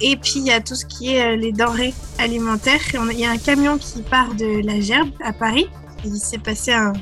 Et 0.00 0.16
puis, 0.16 0.34
il 0.36 0.46
y 0.46 0.50
a 0.50 0.60
tout 0.60 0.74
ce 0.74 0.86
qui 0.86 1.14
est 1.14 1.34
euh, 1.34 1.36
les 1.36 1.52
denrées 1.52 1.94
alimentaires. 2.18 2.80
Il 3.12 3.18
y 3.18 3.24
a 3.24 3.30
un 3.30 3.38
camion 3.38 3.78
qui 3.78 4.02
part 4.02 4.34
de 4.34 4.64
la 4.64 4.80
Gerbe 4.80 5.10
à 5.22 5.32
Paris. 5.32 5.68
Il 6.02 6.16
s'est 6.16 6.38
passé 6.38 6.72
un, 6.72 6.94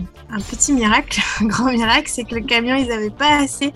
petit 0.51 0.73
miracle, 0.73 1.21
un 1.41 1.47
grand 1.47 1.71
miracle, 1.71 2.11
c'est 2.13 2.25
que 2.25 2.35
le 2.35 2.41
camion, 2.41 2.75
ils 2.75 2.89
n'avaient 2.89 3.11
pas 3.11 3.39
assez 3.39 3.73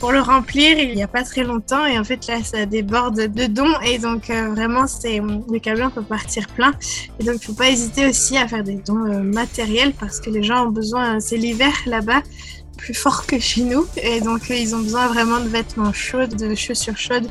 pour 0.00 0.10
le 0.10 0.20
remplir 0.20 0.76
il 0.78 0.96
n'y 0.96 1.02
a 1.02 1.06
pas 1.06 1.22
très 1.22 1.44
longtemps. 1.44 1.86
Et 1.86 1.96
en 1.96 2.02
fait, 2.02 2.26
là, 2.26 2.42
ça 2.42 2.66
déborde 2.66 3.28
de 3.28 3.46
dons. 3.46 3.80
Et 3.86 3.98
donc, 3.98 4.30
euh, 4.30 4.48
vraiment, 4.48 4.88
c'est 4.88 5.20
le 5.20 5.58
camion 5.60 5.90
peut 5.90 6.02
partir 6.02 6.48
plein. 6.48 6.72
Et 7.20 7.24
donc, 7.24 7.36
il 7.36 7.38
ne 7.38 7.44
faut 7.44 7.54
pas 7.54 7.70
hésiter 7.70 8.08
aussi 8.08 8.36
à 8.36 8.48
faire 8.48 8.64
des 8.64 8.76
dons 8.76 9.06
euh, 9.06 9.22
matériels 9.22 9.92
parce 9.92 10.18
que 10.18 10.30
les 10.30 10.42
gens 10.42 10.66
ont 10.66 10.70
besoin, 10.70 11.20
c'est 11.20 11.36
l'hiver 11.36 11.72
là-bas 11.86 12.22
plus 12.84 12.94
fort 12.94 13.24
que 13.26 13.38
chez 13.38 13.62
nous. 13.62 13.86
Et 13.96 14.20
donc, 14.20 14.50
ils 14.50 14.74
ont 14.74 14.80
besoin 14.80 15.08
vraiment 15.08 15.40
de 15.40 15.48
vêtements 15.48 15.92
chauds, 15.94 16.26
de 16.26 16.54
chaussures 16.54 16.98
chaudes, 16.98 17.28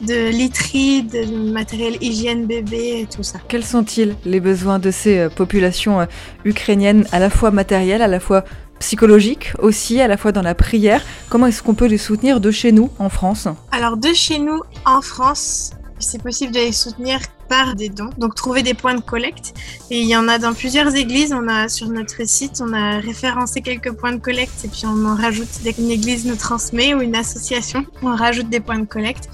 de 0.00 0.30
literie, 0.30 1.02
de 1.02 1.50
matériel 1.50 1.96
hygiène 2.00 2.46
bébé 2.46 3.00
et 3.00 3.06
tout 3.06 3.24
ça. 3.24 3.40
Quels 3.48 3.64
sont-ils 3.64 4.14
les 4.24 4.38
besoins 4.38 4.78
de 4.78 4.92
ces 4.92 5.18
euh, 5.18 5.28
populations 5.28 6.00
euh, 6.00 6.06
ukrainiennes, 6.44 7.04
à 7.10 7.18
la 7.18 7.30
fois 7.30 7.50
matérielles, 7.50 8.02
à 8.02 8.06
la 8.06 8.20
fois 8.20 8.44
psychologiques 8.78 9.52
aussi, 9.58 10.00
à 10.00 10.06
la 10.06 10.16
fois 10.16 10.30
dans 10.30 10.42
la 10.42 10.54
prière? 10.54 11.02
Comment 11.30 11.48
est-ce 11.48 11.64
qu'on 11.64 11.74
peut 11.74 11.86
les 11.86 11.98
soutenir 11.98 12.40
de 12.40 12.52
chez 12.52 12.70
nous, 12.70 12.90
en 13.00 13.08
France? 13.08 13.48
Alors, 13.72 13.96
de 13.96 14.12
chez 14.12 14.38
nous, 14.38 14.60
en 14.84 15.02
France, 15.02 15.72
c'est 15.98 16.22
possible 16.22 16.52
de 16.52 16.60
les 16.60 16.72
soutenir 16.72 17.20
par 17.48 17.74
des 17.74 17.88
dons. 17.88 18.10
Donc 18.18 18.34
trouver 18.34 18.62
des 18.62 18.74
points 18.74 18.94
de 18.94 19.00
collecte. 19.00 19.54
Et 19.90 20.00
il 20.00 20.08
y 20.08 20.16
en 20.16 20.28
a 20.28 20.38
dans 20.38 20.52
plusieurs 20.52 20.94
églises. 20.94 21.32
On 21.32 21.48
a 21.48 21.68
sur 21.68 21.88
notre 21.88 22.26
site, 22.26 22.60
on 22.60 22.72
a 22.72 22.98
référencé 22.98 23.60
quelques 23.60 23.92
points 23.92 24.12
de 24.12 24.20
collecte 24.20 24.64
et 24.64 24.68
puis 24.68 24.82
on 24.86 25.04
en 25.06 25.14
rajoute 25.14 25.48
dès 25.62 25.72
qu'une 25.72 25.90
église 25.90 26.26
nous 26.26 26.36
transmet 26.36 26.94
ou 26.94 27.00
une 27.00 27.16
association, 27.16 27.86
on 28.02 28.14
rajoute 28.14 28.48
des 28.48 28.60
points 28.60 28.78
de 28.78 28.86
collecte. 28.86 29.28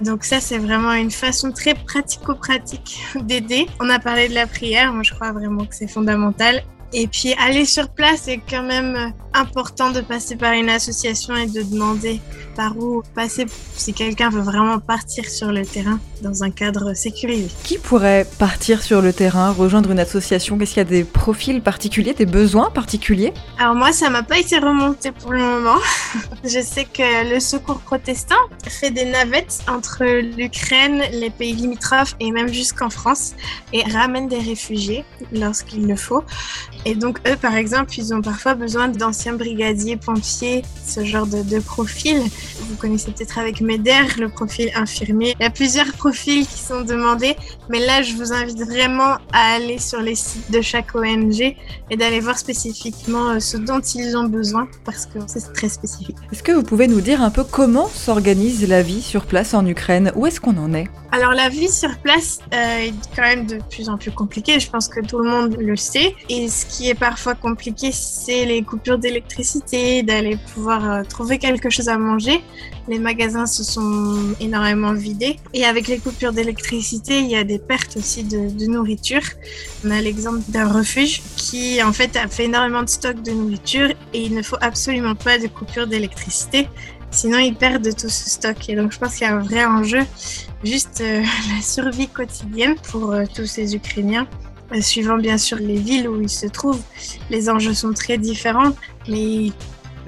Donc 0.00 0.24
ça, 0.24 0.40
c'est 0.40 0.58
vraiment 0.58 0.92
une 0.92 1.10
façon 1.10 1.52
très 1.52 1.74
pratico-pratique 1.74 3.02
d'aider. 3.22 3.66
On 3.80 3.88
a 3.90 3.98
parlé 3.98 4.28
de 4.28 4.34
la 4.34 4.46
prière. 4.46 4.92
Moi, 4.92 5.02
je 5.02 5.12
crois 5.12 5.32
vraiment 5.32 5.64
que 5.64 5.74
c'est 5.74 5.88
fondamental. 5.88 6.62
Et 6.92 7.06
puis 7.06 7.34
aller 7.34 7.64
sur 7.64 7.88
place, 7.88 8.22
c'est 8.24 8.40
quand 8.48 8.62
même 8.62 9.12
important 9.34 9.90
de 9.90 10.00
passer 10.00 10.36
par 10.36 10.52
une 10.52 10.70
association 10.70 11.36
et 11.36 11.46
de 11.46 11.62
demander 11.62 12.20
par 12.56 12.76
où 12.78 13.02
passer 13.14 13.44
si 13.74 13.92
quelqu'un 13.92 14.30
veut 14.30 14.40
vraiment 14.40 14.78
partir 14.78 15.28
sur 15.28 15.52
le 15.52 15.66
terrain 15.66 16.00
dans 16.22 16.42
un 16.42 16.50
cadre 16.50 16.94
sécurisé. 16.94 17.48
Qui 17.64 17.76
pourrait 17.76 18.26
partir 18.38 18.82
sur 18.82 19.02
le 19.02 19.12
terrain, 19.12 19.52
rejoindre 19.52 19.90
une 19.90 19.98
association? 19.98 20.58
Est-ce 20.58 20.74
qu'il 20.74 20.78
y 20.78 20.86
a 20.86 20.88
des 20.88 21.04
profils 21.04 21.60
particuliers, 21.60 22.14
des 22.14 22.24
besoins 22.24 22.70
particuliers? 22.70 23.34
Alors 23.58 23.74
moi, 23.74 23.92
ça 23.92 24.08
m'a 24.08 24.22
pas 24.22 24.38
été 24.38 24.58
remonté 24.58 25.12
pour 25.12 25.32
le 25.32 25.40
moment. 25.40 25.76
Je 26.44 26.60
sais 26.62 26.84
que 26.84 27.34
le 27.34 27.40
Secours 27.40 27.80
protestant 27.80 28.36
fait 28.66 28.90
des 28.90 29.04
navettes 29.04 29.60
entre 29.68 30.04
l'Ukraine, 30.04 31.02
les 31.12 31.30
pays 31.30 31.52
limitrophes 31.52 32.16
et 32.20 32.30
même 32.30 32.48
jusqu'en 32.48 32.88
France 32.88 33.34
et 33.72 33.82
ramène 33.82 34.28
des 34.28 34.38
réfugiés 34.38 35.04
lorsqu'il 35.32 35.86
le 35.86 35.96
faut. 35.96 36.24
Et 36.86 36.94
donc 36.94 37.18
eux, 37.28 37.34
par 37.34 37.56
exemple, 37.56 37.98
ils 37.98 38.14
ont 38.14 38.22
parfois 38.22 38.54
besoin 38.54 38.86
d'anciens 38.86 39.32
brigadiers, 39.32 39.96
pompiers, 39.96 40.62
ce 40.86 41.04
genre 41.04 41.26
de, 41.26 41.42
de 41.42 41.58
profil. 41.58 42.22
Vous 42.60 42.76
connaissez 42.76 43.10
peut-être 43.10 43.38
avec 43.38 43.60
MEDER, 43.60 44.20
le 44.20 44.28
profil 44.28 44.70
infirmier. 44.76 45.34
Il 45.40 45.42
y 45.42 45.46
a 45.46 45.50
plusieurs 45.50 45.92
profils 45.94 46.46
qui 46.46 46.60
sont 46.60 46.82
demandés, 46.82 47.34
mais 47.68 47.84
là, 47.84 48.02
je 48.02 48.14
vous 48.14 48.32
invite 48.32 48.62
vraiment 48.62 49.16
à 49.32 49.54
aller 49.56 49.78
sur 49.78 50.00
les 50.00 50.14
sites 50.14 50.48
de 50.52 50.60
chaque 50.60 50.94
ONG 50.94 51.56
et 51.90 51.96
d'aller 51.96 52.20
voir 52.20 52.38
spécifiquement 52.38 53.30
euh, 53.30 53.40
ce 53.40 53.56
dont 53.56 53.80
ils 53.80 54.16
ont 54.16 54.28
besoin, 54.28 54.68
parce 54.84 55.06
que 55.06 55.18
c'est 55.26 55.52
très 55.54 55.68
spécifique. 55.68 56.16
Est-ce 56.30 56.44
que 56.44 56.52
vous 56.52 56.62
pouvez 56.62 56.86
nous 56.86 57.00
dire 57.00 57.20
un 57.20 57.30
peu 57.30 57.42
comment 57.42 57.88
s'organise 57.88 58.66
la 58.68 58.82
vie 58.82 59.02
sur 59.02 59.26
place 59.26 59.54
en 59.54 59.66
Ukraine? 59.66 60.12
Où 60.14 60.24
est-ce 60.26 60.40
qu'on 60.40 60.56
en 60.56 60.72
est? 60.72 60.86
Alors 61.16 61.32
la 61.32 61.48
vie 61.48 61.70
sur 61.70 61.96
place 61.98 62.40
euh, 62.52 62.78
est 62.78 62.92
quand 63.14 63.22
même 63.22 63.46
de 63.46 63.58
plus 63.70 63.88
en 63.88 63.96
plus 63.96 64.10
compliquée, 64.10 64.60
je 64.60 64.70
pense 64.70 64.86
que 64.86 65.00
tout 65.00 65.18
le 65.18 65.30
monde 65.30 65.56
le 65.58 65.74
sait. 65.74 66.14
Et 66.28 66.48
ce 66.48 66.66
qui 66.66 66.90
est 66.90 66.94
parfois 66.94 67.34
compliqué, 67.34 67.90
c'est 67.90 68.44
les 68.44 68.62
coupures 68.62 68.98
d'électricité, 68.98 70.02
d'aller 70.02 70.36
pouvoir 70.52 70.90
euh, 70.90 71.02
trouver 71.04 71.38
quelque 71.38 71.70
chose 71.70 71.88
à 71.88 71.96
manger. 71.96 72.44
Les 72.88 72.98
magasins 72.98 73.46
se 73.46 73.64
sont 73.64 74.34
énormément 74.40 74.92
vidés. 74.92 75.38
Et 75.54 75.64
avec 75.64 75.88
les 75.88 75.98
coupures 75.98 76.34
d'électricité, 76.34 77.20
il 77.20 77.30
y 77.30 77.36
a 77.36 77.44
des 77.44 77.58
pertes 77.58 77.96
aussi 77.96 78.22
de, 78.22 78.50
de 78.50 78.66
nourriture. 78.66 79.22
On 79.86 79.90
a 79.90 80.02
l'exemple 80.02 80.40
d'un 80.48 80.68
refuge 80.70 81.22
qui 81.36 81.82
en 81.82 81.94
fait 81.94 82.14
a 82.16 82.28
fait 82.28 82.44
énormément 82.44 82.82
de 82.82 82.90
stock 82.90 83.22
de 83.22 83.30
nourriture 83.30 83.88
et 84.12 84.20
il 84.22 84.34
ne 84.34 84.42
faut 84.42 84.58
absolument 84.60 85.14
pas 85.14 85.38
de 85.38 85.46
coupure 85.46 85.86
d'électricité. 85.86 86.68
Sinon, 87.10 87.38
ils 87.38 87.54
perdent 87.54 87.94
tout 87.96 88.08
ce 88.08 88.28
stock. 88.28 88.68
Et 88.68 88.76
donc, 88.76 88.92
je 88.92 88.98
pense 88.98 89.14
qu'il 89.14 89.26
y 89.26 89.30
a 89.30 89.36
un 89.36 89.40
vrai 89.40 89.64
enjeu, 89.64 90.00
juste 90.66 91.00
euh, 91.00 91.22
la 91.54 91.62
survie 91.62 92.08
quotidienne 92.08 92.76
pour 92.90 93.12
euh, 93.12 93.24
tous 93.34 93.46
ces 93.46 93.74
Ukrainiens. 93.74 94.26
Euh, 94.72 94.80
suivant 94.80 95.16
bien 95.16 95.38
sûr 95.38 95.58
les 95.58 95.76
villes 95.76 96.08
où 96.08 96.20
ils 96.20 96.28
se 96.28 96.46
trouvent, 96.46 96.82
les 97.30 97.48
enjeux 97.48 97.74
sont 97.74 97.92
très 97.92 98.18
différents, 98.18 98.72
mais 99.08 99.52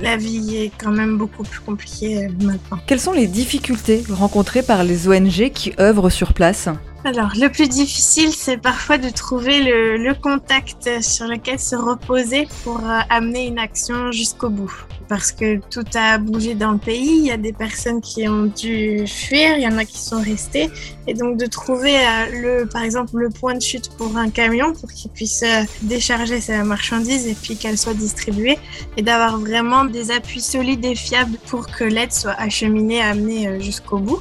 la 0.00 0.16
vie 0.16 0.56
est 0.56 0.72
quand 0.76 0.90
même 0.90 1.16
beaucoup 1.16 1.44
plus 1.44 1.60
compliquée 1.60 2.28
maintenant. 2.42 2.78
Quelles 2.86 3.00
sont 3.00 3.12
les 3.12 3.28
difficultés 3.28 4.02
rencontrées 4.10 4.62
par 4.62 4.82
les 4.82 5.08
ONG 5.08 5.50
qui 5.50 5.74
œuvrent 5.78 6.10
sur 6.10 6.34
place? 6.34 6.68
Alors, 7.04 7.30
le 7.36 7.48
plus 7.48 7.68
difficile, 7.68 8.32
c'est 8.32 8.56
parfois 8.56 8.98
de 8.98 9.08
trouver 9.08 9.62
le, 9.62 10.14
contact 10.20 11.00
sur 11.00 11.26
lequel 11.26 11.58
se 11.60 11.76
reposer 11.76 12.48
pour 12.64 12.80
euh, 12.80 12.98
amener 13.08 13.46
une 13.46 13.58
action 13.60 14.10
jusqu'au 14.10 14.50
bout. 14.50 14.72
Parce 15.08 15.30
que 15.30 15.60
tout 15.70 15.84
a 15.94 16.18
bougé 16.18 16.54
dans 16.54 16.72
le 16.72 16.78
pays, 16.78 17.18
il 17.20 17.26
y 17.26 17.30
a 17.30 17.36
des 17.36 17.52
personnes 17.52 18.00
qui 18.00 18.28
ont 18.28 18.46
dû 18.46 19.06
fuir, 19.06 19.56
il 19.56 19.62
y 19.62 19.68
en 19.68 19.78
a 19.78 19.84
qui 19.84 19.98
sont 19.98 20.20
restées. 20.20 20.70
Et 21.06 21.14
donc, 21.14 21.38
de 21.38 21.46
trouver, 21.46 21.96
euh, 21.96 22.60
le, 22.62 22.66
par 22.66 22.82
exemple, 22.82 23.16
le 23.16 23.30
point 23.30 23.54
de 23.54 23.62
chute 23.62 23.90
pour 23.96 24.16
un 24.16 24.28
camion 24.28 24.72
pour 24.72 24.90
qu'il 24.90 25.12
puisse 25.12 25.44
euh, 25.44 25.62
décharger 25.82 26.40
sa 26.40 26.64
marchandise 26.64 27.28
et 27.28 27.34
puis 27.34 27.56
qu'elle 27.56 27.78
soit 27.78 27.94
distribuée. 27.94 28.58
Et 28.96 29.02
d'avoir 29.02 29.38
vraiment 29.38 29.84
des 29.84 30.10
appuis 30.10 30.40
solides 30.40 30.84
et 30.84 30.96
fiables 30.96 31.38
pour 31.46 31.68
que 31.68 31.84
l'aide 31.84 32.12
soit 32.12 32.34
acheminée, 32.38 33.00
amenée 33.00 33.60
jusqu'au 33.60 33.98
bout. 33.98 34.20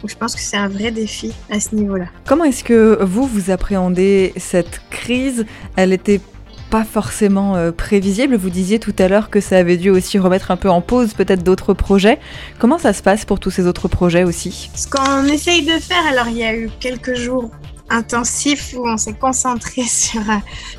Donc 0.00 0.10
je 0.10 0.16
pense 0.16 0.34
que 0.34 0.40
c'est 0.40 0.56
un 0.56 0.68
vrai 0.68 0.90
défi 0.90 1.32
à 1.50 1.60
ce 1.60 1.74
niveau-là. 1.74 2.06
Comment 2.26 2.44
est-ce 2.44 2.64
que 2.64 2.98
vous, 3.02 3.26
vous 3.26 3.50
appréhendez 3.50 4.32
cette 4.36 4.80
crise? 4.90 5.44
Elle 5.76 5.92
était 5.92 6.20
pas 6.70 6.84
forcément 6.84 7.56
euh, 7.56 7.72
prévisible. 7.72 8.36
Vous 8.36 8.50
disiez 8.50 8.78
tout 8.78 8.94
à 8.98 9.08
l'heure 9.08 9.30
que 9.30 9.40
ça 9.40 9.56
avait 9.56 9.76
dû 9.76 9.90
aussi 9.90 10.18
remettre 10.18 10.50
un 10.50 10.56
peu 10.56 10.68
en 10.68 10.80
pause 10.80 11.14
peut-être 11.14 11.42
d'autres 11.42 11.74
projets. 11.74 12.18
Comment 12.58 12.78
ça 12.78 12.92
se 12.92 13.02
passe 13.02 13.24
pour 13.24 13.40
tous 13.40 13.50
ces 13.50 13.66
autres 13.66 13.88
projets 13.88 14.24
aussi? 14.24 14.70
Ce 14.74 14.86
qu'on 14.86 15.24
essaye 15.24 15.64
de 15.64 15.78
faire, 15.78 16.06
alors 16.10 16.28
il 16.28 16.38
y 16.38 16.44
a 16.44 16.54
eu 16.54 16.70
quelques 16.80 17.14
jours 17.14 17.50
intensif 17.90 18.74
où 18.76 18.86
on 18.86 18.96
s'est 18.96 19.14
concentré 19.14 19.82
sur 19.88 20.20
euh, 20.20 20.36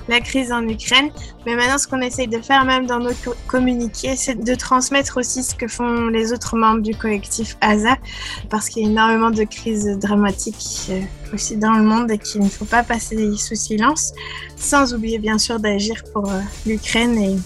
la 0.08 0.20
crise 0.20 0.52
en 0.52 0.68
Ukraine. 0.68 1.10
Mais 1.46 1.56
maintenant, 1.56 1.78
ce 1.78 1.88
qu'on 1.88 2.02
essaye 2.02 2.28
de 2.28 2.40
faire, 2.40 2.66
même 2.66 2.86
dans 2.86 3.00
nos 3.00 3.14
communiqués, 3.48 4.16
c'est 4.16 4.44
de 4.44 4.56
transmettre 4.56 5.18
aussi 5.18 5.44
ce 5.44 5.56
que 5.56 5.68
font 5.68 6.08
les 6.08 6.34
autres 6.34 6.56
membres 6.56 6.82
du 6.82 6.96
collectif 6.96 7.58
ASA, 7.62 7.98
parce 8.50 8.70
qu'il 8.70 8.84
y 8.84 8.86
a 8.86 8.90
énormément 8.90 9.32
de 9.32 9.44
crises 9.44 9.98
dramatiques 10.00 10.88
euh, 10.90 11.02
aussi 11.34 11.58
dans 11.58 11.74
le 11.74 11.84
monde 11.84 12.12
et 12.12 12.18
qu'il 12.18 12.42
ne 12.42 12.50
faut 12.50 12.66
pas 12.66 12.84
passer 12.84 13.36
sous 13.38 13.56
silence, 13.56 14.14
sans 14.58 14.94
oublier 14.94 15.20
bien 15.20 15.38
sûr 15.38 15.60
d'agir 15.60 16.04
pour 16.14 16.30
euh, 16.30 16.40
l'Ukraine 16.66 17.18
et 17.18 17.38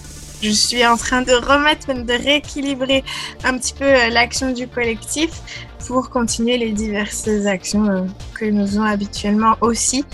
je 0.42 0.50
suis 0.50 0.84
en 0.84 0.96
train 0.96 1.22
de 1.22 1.32
remettre, 1.32 1.92
de 1.94 2.12
rééquilibrer 2.12 3.02
un 3.44 3.56
petit 3.56 3.72
peu 3.72 3.86
l'action 4.10 4.52
du 4.52 4.68
collectif 4.68 5.30
pour 5.86 6.10
continuer 6.10 6.56
les 6.56 6.72
diverses 6.72 7.28
actions 7.46 7.86
euh, 7.88 8.02
que 8.34 8.44
nous 8.46 8.66
faisons 8.66 8.82
habituellement 8.82 9.56
aussi, 9.60 10.04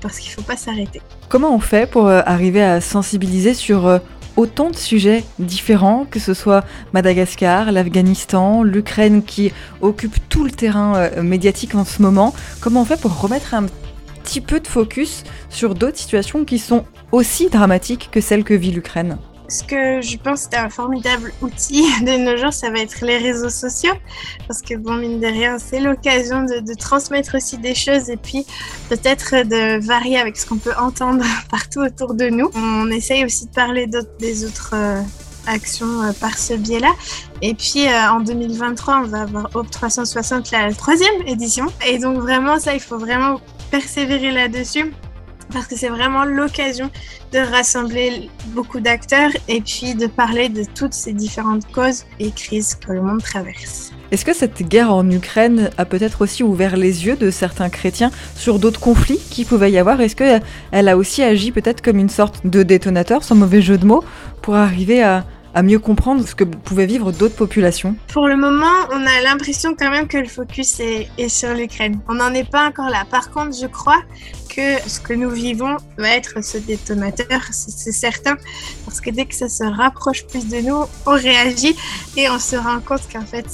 parce 0.00 0.18
qu'il 0.18 0.30
ne 0.30 0.36
faut 0.36 0.42
pas 0.42 0.56
s'arrêter. 0.56 1.00
Comment 1.28 1.54
on 1.54 1.60
fait 1.60 1.88
pour 1.88 2.06
euh, 2.06 2.20
arriver 2.26 2.62
à 2.62 2.80
sensibiliser 2.80 3.54
sur 3.54 3.86
euh, 3.86 3.98
autant 4.36 4.70
de 4.70 4.76
sujets 4.76 5.24
différents, 5.38 6.06
que 6.10 6.18
ce 6.18 6.34
soit 6.34 6.64
Madagascar, 6.92 7.70
l'Afghanistan, 7.72 8.62
l'Ukraine 8.62 9.22
qui 9.22 9.52
occupe 9.80 10.16
tout 10.28 10.44
le 10.44 10.50
terrain 10.50 11.08
médiatique 11.22 11.74
en 11.76 11.84
ce 11.84 12.02
moment? 12.02 12.34
Comment 12.60 12.82
on 12.82 12.84
fait 12.84 13.00
pour 13.00 13.20
remettre 13.20 13.54
un 13.54 13.66
petit 14.24 14.40
peu 14.40 14.58
de 14.58 14.66
focus 14.66 15.22
sur 15.50 15.76
d'autres 15.76 15.98
situations 15.98 16.44
qui 16.44 16.58
sont 16.58 16.84
aussi 17.12 17.48
dramatiques 17.48 18.08
que 18.10 18.20
celles 18.20 18.42
que 18.42 18.54
vit 18.54 18.72
l'Ukraine? 18.72 19.18
Ce 19.48 19.62
que 19.62 20.00
je 20.00 20.16
pense 20.16 20.48
est 20.52 20.56
un 20.56 20.70
formidable 20.70 21.32
outil 21.42 21.82
de 22.02 22.16
nos 22.16 22.36
jours, 22.36 22.52
ça 22.52 22.70
va 22.70 22.80
être 22.80 23.04
les 23.04 23.18
réseaux 23.18 23.50
sociaux. 23.50 23.94
Parce 24.46 24.62
que, 24.62 24.74
bon, 24.74 24.94
mine 24.94 25.20
de 25.20 25.26
rien, 25.26 25.58
c'est 25.58 25.80
l'occasion 25.80 26.44
de, 26.44 26.74
transmettre 26.74 27.36
aussi 27.36 27.58
des 27.58 27.74
choses 27.74 28.10
et 28.10 28.16
puis 28.16 28.44
peut-être 28.88 29.46
de 29.46 29.84
varier 29.84 30.18
avec 30.18 30.36
ce 30.36 30.46
qu'on 30.46 30.58
peut 30.58 30.74
entendre 30.78 31.24
partout 31.50 31.80
autour 31.80 32.14
de 32.14 32.28
nous. 32.28 32.50
On 32.54 32.90
essaye 32.90 33.24
aussi 33.24 33.46
de 33.46 33.52
parler 33.52 33.86
des 34.18 34.44
autres. 34.44 34.70
Euh, 34.74 35.00
actions 35.46 36.02
euh, 36.02 36.12
par 36.12 36.38
ce 36.38 36.54
biais-là. 36.54 36.90
Et 37.42 37.54
puis 37.54 37.86
euh, 37.86 38.10
en 38.10 38.20
2023, 38.20 39.02
on 39.04 39.06
va 39.06 39.22
avoir 39.22 39.50
Hope 39.54 39.70
360, 39.70 40.50
la 40.50 40.72
troisième 40.72 41.22
édition. 41.26 41.66
Et 41.86 41.98
donc 41.98 42.18
vraiment, 42.18 42.58
ça, 42.58 42.74
il 42.74 42.80
faut 42.80 42.98
vraiment 42.98 43.40
persévérer 43.70 44.30
là-dessus 44.30 44.92
parce 45.54 45.66
que 45.66 45.76
c'est 45.76 45.88
vraiment 45.88 46.24
l'occasion 46.24 46.90
de 47.32 47.38
rassembler 47.38 48.28
beaucoup 48.48 48.80
d'acteurs 48.80 49.30
et 49.48 49.60
puis 49.60 49.94
de 49.94 50.06
parler 50.06 50.48
de 50.48 50.64
toutes 50.74 50.92
ces 50.92 51.12
différentes 51.12 51.70
causes 51.72 52.04
et 52.18 52.32
crises 52.32 52.74
que 52.74 52.92
le 52.92 53.00
monde 53.00 53.22
traverse. 53.22 53.92
Est-ce 54.10 54.24
que 54.24 54.34
cette 54.34 54.62
guerre 54.62 54.92
en 54.92 55.08
Ukraine 55.10 55.70
a 55.78 55.84
peut-être 55.84 56.22
aussi 56.22 56.42
ouvert 56.42 56.76
les 56.76 57.06
yeux 57.06 57.16
de 57.16 57.30
certains 57.30 57.70
chrétiens 57.70 58.10
sur 58.34 58.58
d'autres 58.58 58.80
conflits 58.80 59.20
qui 59.30 59.44
pouvaient 59.44 59.70
y 59.70 59.78
avoir? 59.78 60.00
Est-ce 60.00 60.16
qu'elle 60.16 60.88
a 60.88 60.96
aussi 60.96 61.22
agi 61.22 61.52
peut-être 61.52 61.80
comme 61.80 61.98
une 61.98 62.10
sorte 62.10 62.46
de 62.46 62.62
détonateur, 62.62 63.24
sans 63.24 63.36
mauvais 63.36 63.62
jeu 63.62 63.78
de 63.78 63.86
mots, 63.86 64.04
pour 64.42 64.56
arriver 64.56 65.02
à, 65.02 65.24
à 65.54 65.62
mieux 65.62 65.78
comprendre 65.78 66.26
ce 66.26 66.34
que 66.34 66.44
pouvaient 66.44 66.86
vivre 66.86 67.12
d'autres 67.12 67.36
populations 67.36 67.96
Pour 68.08 68.26
le 68.26 68.36
moment, 68.36 68.74
on 68.90 69.06
a 69.06 69.20
l'impression 69.22 69.74
quand 69.78 69.90
même 69.90 70.08
que 70.08 70.18
le 70.18 70.26
focus 70.26 70.80
est, 70.80 71.28
sur 71.28 71.54
l'Ukraine. 71.54 72.00
On 72.08 72.14
n'en 72.14 72.34
est 72.34 72.48
pas 72.48 72.66
encore 72.68 72.90
là. 72.90 73.04
Par 73.10 73.30
contre, 73.30 73.56
je 73.56 73.66
crois 73.66 74.02
que 74.48 74.78
ce 74.88 75.00
que 75.00 75.14
nous 75.14 75.30
vivons 75.30 75.76
va 75.96 76.10
être 76.10 76.44
ce 76.44 76.58
détonateur, 76.58 77.40
c'est 77.50 77.92
certain, 77.92 78.36
parce 78.84 79.00
que 79.00 79.10
dès 79.10 79.26
que 79.26 79.34
ça 79.34 79.48
se 79.48 79.64
rapproche 79.64 80.26
plus 80.26 80.48
de 80.48 80.58
nous, 80.58 80.84
on 81.06 81.12
réagit 81.12 81.76
et 82.16 82.28
on 82.28 82.38
se 82.38 82.56
rend 82.56 82.80
compte 82.80 83.02
qu'en 83.12 83.24
fait, 83.24 83.46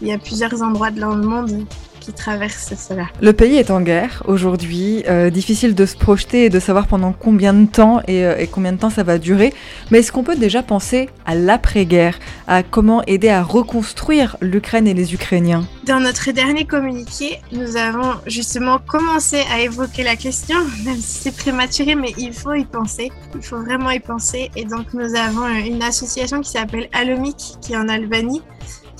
il 0.00 0.08
y 0.08 0.12
a 0.12 0.18
plusieurs 0.18 0.62
endroits 0.62 0.90
dans 0.90 1.14
le 1.14 1.26
monde 1.26 1.66
qui 2.10 2.14
traverse 2.16 2.74
cela. 2.76 3.06
Le 3.20 3.32
pays 3.32 3.56
est 3.56 3.70
en 3.70 3.80
guerre 3.80 4.22
aujourd'hui, 4.26 5.04
euh, 5.08 5.30
difficile 5.30 5.74
de 5.74 5.86
se 5.86 5.96
projeter 5.96 6.46
et 6.46 6.50
de 6.50 6.58
savoir 6.58 6.86
pendant 6.86 7.12
combien 7.12 7.54
de 7.54 7.66
temps 7.66 8.00
euh, 8.08 8.36
et, 8.36 8.46
combien 8.46 8.72
de 8.72 8.78
temps 8.78 8.90
ça 8.90 9.02
va 9.02 9.18
durer, 9.18 9.54
mais 9.90 10.00
est-ce 10.00 10.10
qu'on 10.12 10.24
peut 10.24 10.36
déjà 10.36 10.62
penser 10.62 11.08
à 11.24 11.34
l'après-guerre, 11.34 12.18
à 12.48 12.62
comment 12.62 13.02
aider 13.04 13.28
à 13.28 13.42
reconstruire 13.42 14.36
l'Ukraine 14.40 14.88
et 14.88 14.94
les 14.94 15.14
Ukrainiens? 15.14 15.64
Dans 15.84 16.00
notre 16.00 16.30
dernier 16.32 16.64
communiqué, 16.64 17.38
nous 17.52 17.76
avons 17.76 18.14
justement 18.26 18.78
commencé 18.78 19.42
à 19.52 19.60
évoquer 19.60 20.02
la 20.02 20.16
question, 20.16 20.56
même 20.84 20.96
si 20.96 21.22
c'est 21.22 21.36
prématuré, 21.36 21.94
mais 21.94 22.12
il 22.18 22.32
faut 22.32 22.54
y 22.54 22.64
penser, 22.64 23.12
il 23.34 23.42
faut 23.42 23.62
vraiment 23.62 23.90
y 23.90 24.00
penser, 24.00 24.50
et 24.56 24.64
donc 24.64 24.92
nous 24.94 25.14
avons 25.14 25.46
une 25.48 25.82
association 25.82 26.40
qui 26.40 26.50
s'appelle 26.50 26.88
Alomic, 26.92 27.36
qui 27.60 27.74
est 27.74 27.76
en 27.76 27.88
Albanie, 27.88 28.42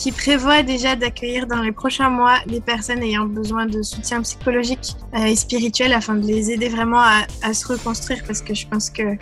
qui 0.01 0.13
prévoit 0.13 0.63
déjà 0.63 0.97
d'accueillir 0.97 1.47
dans 1.47 1.61
les 1.61 1.73
prochains 1.73 2.09
mois 2.09 2.39
des 2.47 2.63
personnes 2.63 3.03
ayant 3.03 3.27
besoin 3.27 3.67
de 3.67 3.83
soutien 3.83 4.23
psychologique 4.23 4.97
euh, 5.15 5.25
et 5.25 5.37
spirituel 5.37 5.93
afin 5.93 6.15
de 6.15 6.27
les 6.27 6.51
aider 6.51 6.71
vraiment 6.71 7.03
à, 7.03 7.27
à 7.43 7.53
se 7.53 7.69
reconstruire 7.69 8.23
parce 8.27 8.41
que 8.41 8.55
je 8.55 8.67
pense 8.67 8.89
que 8.89 9.19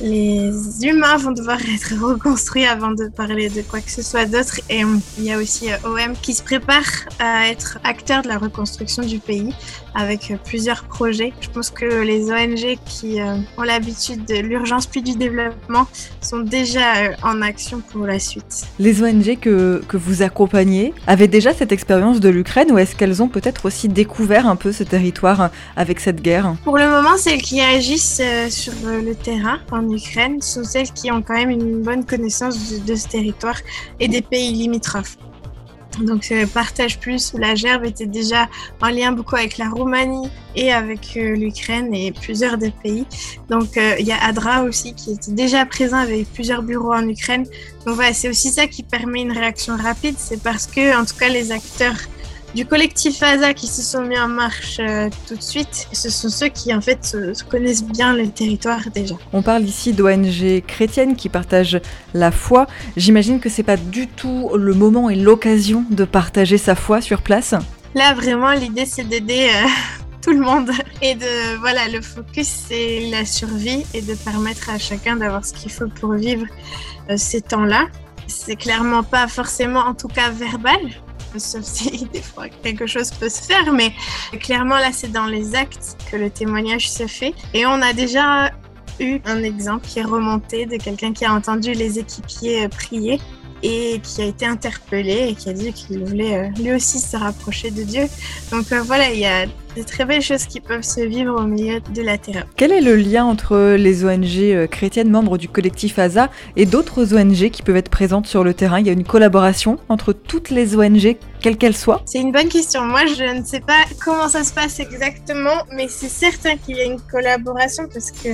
les 0.00 0.52
humains 0.84 1.16
vont 1.16 1.32
devoir 1.32 1.58
être 1.74 1.94
reconstruits 2.00 2.66
avant 2.66 2.92
de 2.92 3.08
parler 3.08 3.48
de 3.48 3.62
quoi 3.62 3.80
que 3.80 3.90
ce 3.90 4.02
soit 4.02 4.26
d'autre. 4.26 4.60
Et 4.70 4.82
il 5.18 5.24
y 5.24 5.32
a 5.32 5.38
aussi 5.38 5.72
euh, 5.72 5.76
OM 5.84 6.14
qui 6.22 6.34
se 6.34 6.42
prépare 6.44 6.90
à 7.18 7.48
être 7.48 7.78
acteur 7.82 8.22
de 8.22 8.28
la 8.28 8.38
reconstruction 8.38 9.02
du 9.02 9.18
pays 9.18 9.52
avec 9.94 10.30
euh, 10.30 10.36
plusieurs 10.42 10.84
projets. 10.84 11.32
Je 11.40 11.48
pense 11.48 11.70
que 11.70 12.02
les 12.02 12.30
ONG 12.30 12.78
qui 12.86 13.18
ont 13.58 13.62
l'habitude 13.62 14.24
de 14.24 14.36
l'urgence 14.36 14.86
puis 14.86 15.02
du 15.02 15.16
développement 15.16 15.86
sont 16.20 16.40
déjà 16.40 17.16
en 17.22 17.42
action 17.42 17.80
pour 17.80 18.06
la 18.06 18.18
suite. 18.18 18.66
Les 18.78 19.02
ONG 19.02 19.38
que, 19.40 19.82
que 19.86 19.96
vous 19.96 20.22
accompagnez 20.22 20.94
avaient 21.06 21.28
déjà 21.28 21.52
cette 21.52 21.72
expérience 21.72 22.20
de 22.20 22.28
l'Ukraine 22.28 22.70
ou 22.72 22.78
est-ce 22.78 22.96
qu'elles 22.96 23.22
ont 23.22 23.28
peut-être 23.28 23.66
aussi 23.66 23.88
découvert 23.88 24.46
un 24.46 24.56
peu 24.56 24.72
ce 24.72 24.84
territoire 24.84 25.50
avec 25.76 26.00
cette 26.00 26.22
guerre? 26.22 26.54
Pour 26.64 26.78
le 26.78 26.88
moment, 26.88 27.16
celles 27.16 27.42
qui 27.42 27.60
agissent 27.60 28.22
sur 28.48 28.72
le 28.84 29.14
terrain 29.14 29.58
en 29.70 29.88
Ukraine 29.90 30.40
sont 30.40 30.64
celles 30.64 30.92
qui 30.92 31.10
ont 31.10 31.22
quand 31.22 31.34
même 31.34 31.50
une 31.50 31.82
bonne 31.82 32.04
connaissance 32.04 32.80
de, 32.80 32.94
ce 32.94 33.08
territoire 33.08 33.56
et 34.00 34.08
des 34.08 34.22
pays 34.22 34.52
limitrophes. 34.52 35.16
Donc 36.00 36.32
Partage 36.52 36.98
Plus 36.98 37.32
ou 37.34 37.38
la 37.38 37.54
Gerbe 37.54 37.84
était 37.84 38.06
déjà 38.06 38.48
en 38.80 38.88
lien 38.88 39.12
beaucoup 39.12 39.36
avec 39.36 39.58
la 39.58 39.68
Roumanie 39.68 40.28
et 40.54 40.72
avec 40.72 41.16
euh, 41.16 41.34
l'Ukraine 41.34 41.94
et 41.94 42.12
plusieurs 42.12 42.58
des 42.58 42.70
pays. 42.70 43.06
Donc 43.48 43.76
euh, 43.76 43.96
il 43.98 44.06
y 44.06 44.12
a 44.12 44.22
ADRA 44.24 44.62
aussi 44.64 44.94
qui 44.94 45.12
était 45.12 45.32
déjà 45.32 45.64
présent 45.66 45.98
avec 45.98 46.30
plusieurs 46.32 46.62
bureaux 46.62 46.92
en 46.92 47.08
Ukraine. 47.08 47.44
Donc 47.86 47.94
voilà, 47.96 48.12
c'est 48.12 48.28
aussi 48.28 48.50
ça 48.50 48.66
qui 48.66 48.82
permet 48.82 49.22
une 49.22 49.32
réaction 49.32 49.76
rapide, 49.76 50.16
c'est 50.18 50.42
parce 50.42 50.66
que 50.66 51.00
en 51.00 51.04
tout 51.04 51.16
cas 51.16 51.28
les 51.28 51.52
acteurs 51.52 51.96
du 52.54 52.66
collectif 52.66 53.22
ASA 53.22 53.54
qui 53.54 53.66
se 53.66 53.82
sont 53.82 54.02
mis 54.02 54.18
en 54.18 54.28
marche 54.28 54.78
euh, 54.80 55.08
tout 55.26 55.36
de 55.36 55.42
suite. 55.42 55.88
Ce 55.92 56.10
sont 56.10 56.28
ceux 56.28 56.48
qui 56.48 56.74
en 56.74 56.80
fait 56.80 57.16
connaissent 57.48 57.84
bien 57.84 58.14
le 58.14 58.28
territoire 58.28 58.80
déjà. 58.94 59.14
On 59.32 59.42
parle 59.42 59.62
ici 59.62 59.92
d'ONG 59.92 60.62
chrétiennes 60.66 61.16
qui 61.16 61.28
partagent 61.28 61.80
la 62.14 62.30
foi. 62.30 62.66
J'imagine 62.96 63.40
que 63.40 63.48
c'est 63.48 63.62
pas 63.62 63.76
du 63.76 64.06
tout 64.06 64.50
le 64.54 64.74
moment 64.74 65.08
et 65.10 65.16
l'occasion 65.16 65.84
de 65.90 66.04
partager 66.04 66.58
sa 66.58 66.74
foi 66.74 67.00
sur 67.00 67.22
place. 67.22 67.54
Là 67.94 68.14
vraiment 68.14 68.52
l'idée 68.52 68.86
c'est 68.86 69.04
d'aider 69.04 69.48
euh, 69.48 69.68
tout 70.22 70.32
le 70.32 70.40
monde 70.40 70.70
et 71.00 71.14
de 71.14 71.58
voilà 71.60 71.88
le 71.88 72.00
focus 72.00 72.48
c'est 72.68 73.08
la 73.10 73.24
survie 73.24 73.84
et 73.94 74.02
de 74.02 74.14
permettre 74.14 74.70
à 74.70 74.78
chacun 74.78 75.16
d'avoir 75.16 75.44
ce 75.44 75.52
qu'il 75.52 75.70
faut 75.70 75.88
pour 75.88 76.12
vivre 76.12 76.46
euh, 77.10 77.14
ces 77.16 77.40
temps-là. 77.40 77.86
C'est 78.26 78.56
clairement 78.56 79.02
pas 79.02 79.26
forcément 79.28 79.80
en 79.80 79.94
tout 79.94 80.08
cas 80.08 80.30
verbal 80.30 80.78
sauf 81.38 81.64
si 81.64 82.06
des 82.12 82.22
fois 82.22 82.48
quelque 82.48 82.86
chose 82.86 83.10
peut 83.10 83.28
se 83.28 83.42
faire, 83.42 83.72
mais 83.72 83.92
clairement 84.40 84.76
là 84.76 84.90
c'est 84.92 85.12
dans 85.12 85.26
les 85.26 85.54
actes 85.54 85.96
que 86.10 86.16
le 86.16 86.30
témoignage 86.30 86.90
se 86.90 87.06
fait. 87.06 87.34
Et 87.54 87.66
on 87.66 87.80
a 87.82 87.92
déjà 87.92 88.50
eu 89.00 89.20
un 89.24 89.42
exemple 89.42 89.86
qui 89.86 89.98
est 89.98 90.04
remonté 90.04 90.66
de 90.66 90.76
quelqu'un 90.76 91.12
qui 91.12 91.24
a 91.24 91.32
entendu 91.32 91.72
les 91.72 91.98
équipiers 91.98 92.68
prier 92.68 93.20
et 93.62 94.00
qui 94.02 94.22
a 94.22 94.24
été 94.24 94.46
interpellé 94.46 95.28
et 95.28 95.34
qui 95.34 95.48
a 95.48 95.52
dit 95.52 95.72
qu'il 95.72 96.04
voulait 96.04 96.36
euh, 96.36 96.48
lui 96.60 96.72
aussi 96.72 96.98
se 96.98 97.16
rapprocher 97.16 97.70
de 97.70 97.82
Dieu. 97.82 98.04
Donc 98.50 98.72
euh, 98.72 98.82
voilà, 98.82 99.10
il 99.10 99.20
y 99.20 99.26
a 99.26 99.46
des 99.74 99.84
très 99.84 100.04
belles 100.04 100.22
choses 100.22 100.44
qui 100.46 100.60
peuvent 100.60 100.82
se 100.82 101.00
vivre 101.00 101.40
au 101.40 101.46
milieu 101.46 101.80
de 101.80 102.02
la 102.02 102.18
terreur. 102.18 102.44
Quel 102.56 102.72
est 102.72 102.80
le 102.80 102.94
lien 102.96 103.24
entre 103.24 103.76
les 103.76 104.04
ONG 104.04 104.38
euh, 104.38 104.66
chrétiennes 104.66 105.10
membres 105.10 105.38
du 105.38 105.48
collectif 105.48 105.98
ASA 105.98 106.30
et 106.56 106.66
d'autres 106.66 107.14
ONG 107.14 107.50
qui 107.50 107.62
peuvent 107.62 107.76
être 107.76 107.88
présentes 107.88 108.26
sur 108.26 108.44
le 108.44 108.54
terrain? 108.54 108.80
Il 108.80 108.86
y 108.86 108.90
a 108.90 108.92
une 108.92 109.04
collaboration 109.04 109.78
entre 109.88 110.12
toutes 110.12 110.50
les 110.50 110.76
ONG, 110.76 111.16
quelles 111.40 111.56
qu'elles 111.56 111.76
soient? 111.76 112.02
C'est 112.04 112.20
une 112.20 112.32
bonne 112.32 112.48
question. 112.48 112.84
Moi, 112.84 113.06
je 113.06 113.38
ne 113.38 113.44
sais 113.44 113.60
pas 113.60 113.84
comment 114.04 114.28
ça 114.28 114.44
se 114.44 114.52
passe 114.52 114.80
exactement, 114.80 115.64
mais 115.74 115.86
c'est 115.88 116.08
certain 116.08 116.56
qu'il 116.56 116.76
y 116.76 116.80
a 116.80 116.84
une 116.84 117.00
collaboration 117.00 117.84
parce 117.92 118.10
que 118.10 118.28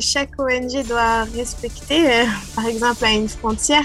chaque 0.00 0.30
ONG 0.38 0.86
doit 0.86 1.24
respecter, 1.34 2.06
euh, 2.06 2.24
par 2.54 2.66
exemple 2.66 3.04
à 3.04 3.10
une 3.10 3.28
frontière, 3.28 3.84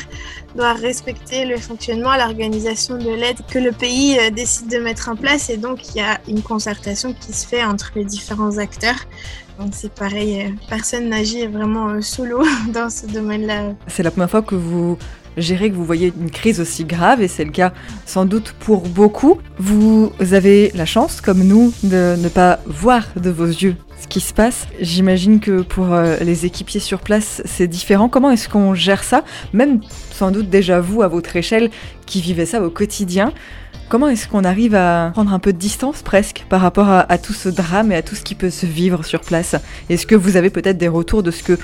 doit 0.55 0.73
respecter 0.73 1.45
le 1.45 1.57
fonctionnement, 1.57 2.15
l'organisation 2.15 2.97
de 2.97 3.09
l'aide 3.09 3.37
que 3.51 3.59
le 3.59 3.71
pays 3.71 4.17
euh, 4.19 4.29
décide 4.29 4.69
de 4.69 4.77
mettre 4.77 5.09
en 5.09 5.15
place 5.15 5.49
et 5.49 5.57
donc 5.57 5.89
il 5.89 5.97
y 5.97 6.01
a 6.01 6.19
une 6.27 6.41
concertation 6.41 7.13
qui 7.13 7.33
se 7.33 7.45
fait 7.45 7.63
entre 7.63 7.91
les 7.95 8.05
différents 8.05 8.57
acteurs. 8.57 9.05
Donc 9.59 9.69
c'est 9.73 9.91
pareil, 9.91 10.41
euh, 10.41 10.49
personne 10.69 11.09
n'agit 11.09 11.47
vraiment 11.47 12.01
solo 12.01 12.43
dans 12.73 12.89
ce 12.89 13.05
domaine-là. 13.07 13.73
C'est 13.87 14.03
la 14.03 14.11
première 14.11 14.29
fois 14.29 14.41
que 14.41 14.55
vous 14.55 14.97
gérez, 15.35 15.69
que 15.69 15.75
vous 15.75 15.85
voyez 15.85 16.13
une 16.19 16.31
crise 16.31 16.59
aussi 16.59 16.83
grave, 16.83 17.21
et 17.21 17.27
c'est 17.27 17.45
le 17.45 17.51
cas 17.51 17.73
sans 18.05 18.25
doute 18.25 18.55
pour 18.59 18.81
beaucoup. 18.81 19.37
Vous 19.59 20.11
avez 20.19 20.71
la 20.73 20.85
chance, 20.85 21.21
comme 21.21 21.43
nous, 21.43 21.71
de 21.83 22.15
ne 22.17 22.29
pas 22.29 22.59
voir 22.65 23.03
de 23.15 23.29
vos 23.29 23.45
yeux 23.45 23.75
ce 24.01 24.07
qui 24.07 24.19
se 24.19 24.33
passe. 24.33 24.67
J'imagine 24.79 25.39
que 25.39 25.61
pour 25.61 25.93
euh, 25.93 26.17
les 26.21 26.45
équipiers 26.45 26.79
sur 26.79 26.99
place, 26.99 27.41
c'est 27.45 27.67
différent. 27.67 28.09
Comment 28.09 28.31
est-ce 28.31 28.49
qu'on 28.49 28.73
gère 28.73 29.03
ça? 29.03 29.23
Même 29.53 29.81
sans 30.11 30.31
doute 30.31 30.49
déjà 30.49 30.79
vous, 30.79 31.01
à 31.01 31.07
votre 31.07 31.35
échelle, 31.35 31.69
qui 32.05 32.21
vivez 32.21 32.45
ça 32.45 32.61
au 32.61 32.69
quotidien. 32.69 33.33
Comment 33.89 34.09
est-ce 34.09 34.27
qu'on 34.27 34.43
arrive 34.43 34.75
à 34.75 35.11
prendre 35.13 35.33
un 35.33 35.39
peu 35.39 35.53
de 35.53 35.57
distance 35.57 36.01
presque 36.01 36.45
par 36.49 36.59
rapport 36.59 36.89
à, 36.89 37.17
tout 37.17 37.31
ce 37.31 37.47
drame 37.47 37.93
et 37.93 37.95
à 37.95 38.01
tout 38.01 38.15
ce 38.15 38.21
qui 38.21 38.35
peut 38.35 38.49
se 38.49 38.65
vivre 38.65 39.05
sur 39.05 39.21
place? 39.21 39.55
Est-ce 39.89 40.05
que 40.05 40.15
vous 40.15 40.35
avez 40.35 40.49
peut-être 40.49 40.77
des 40.77 40.89
retours 40.89 41.23
de 41.23 41.31
ce 41.31 41.41
que 41.41 41.57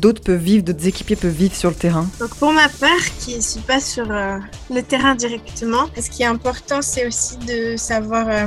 d'autres 0.00 0.20
peuvent 0.20 0.42
vivre, 0.42 0.64
d'autres 0.64 0.86
équipiers 0.88 1.14
peuvent 1.14 1.30
vivre 1.30 1.54
sur 1.54 1.70
le 1.70 1.76
terrain? 1.76 2.08
Donc 2.18 2.34
pour 2.36 2.52
ma 2.52 2.68
part, 2.68 3.04
qui 3.20 3.36
ne 3.36 3.40
suis 3.40 3.60
pas 3.60 3.78
sur 3.78 4.10
euh, 4.10 4.38
le 4.68 4.82
terrain 4.82 5.14
directement, 5.14 5.88
ce 5.96 6.10
qui 6.10 6.24
est 6.24 6.26
important, 6.26 6.82
c'est 6.82 7.06
aussi 7.06 7.36
de 7.36 7.76
savoir 7.76 8.26
euh, 8.28 8.46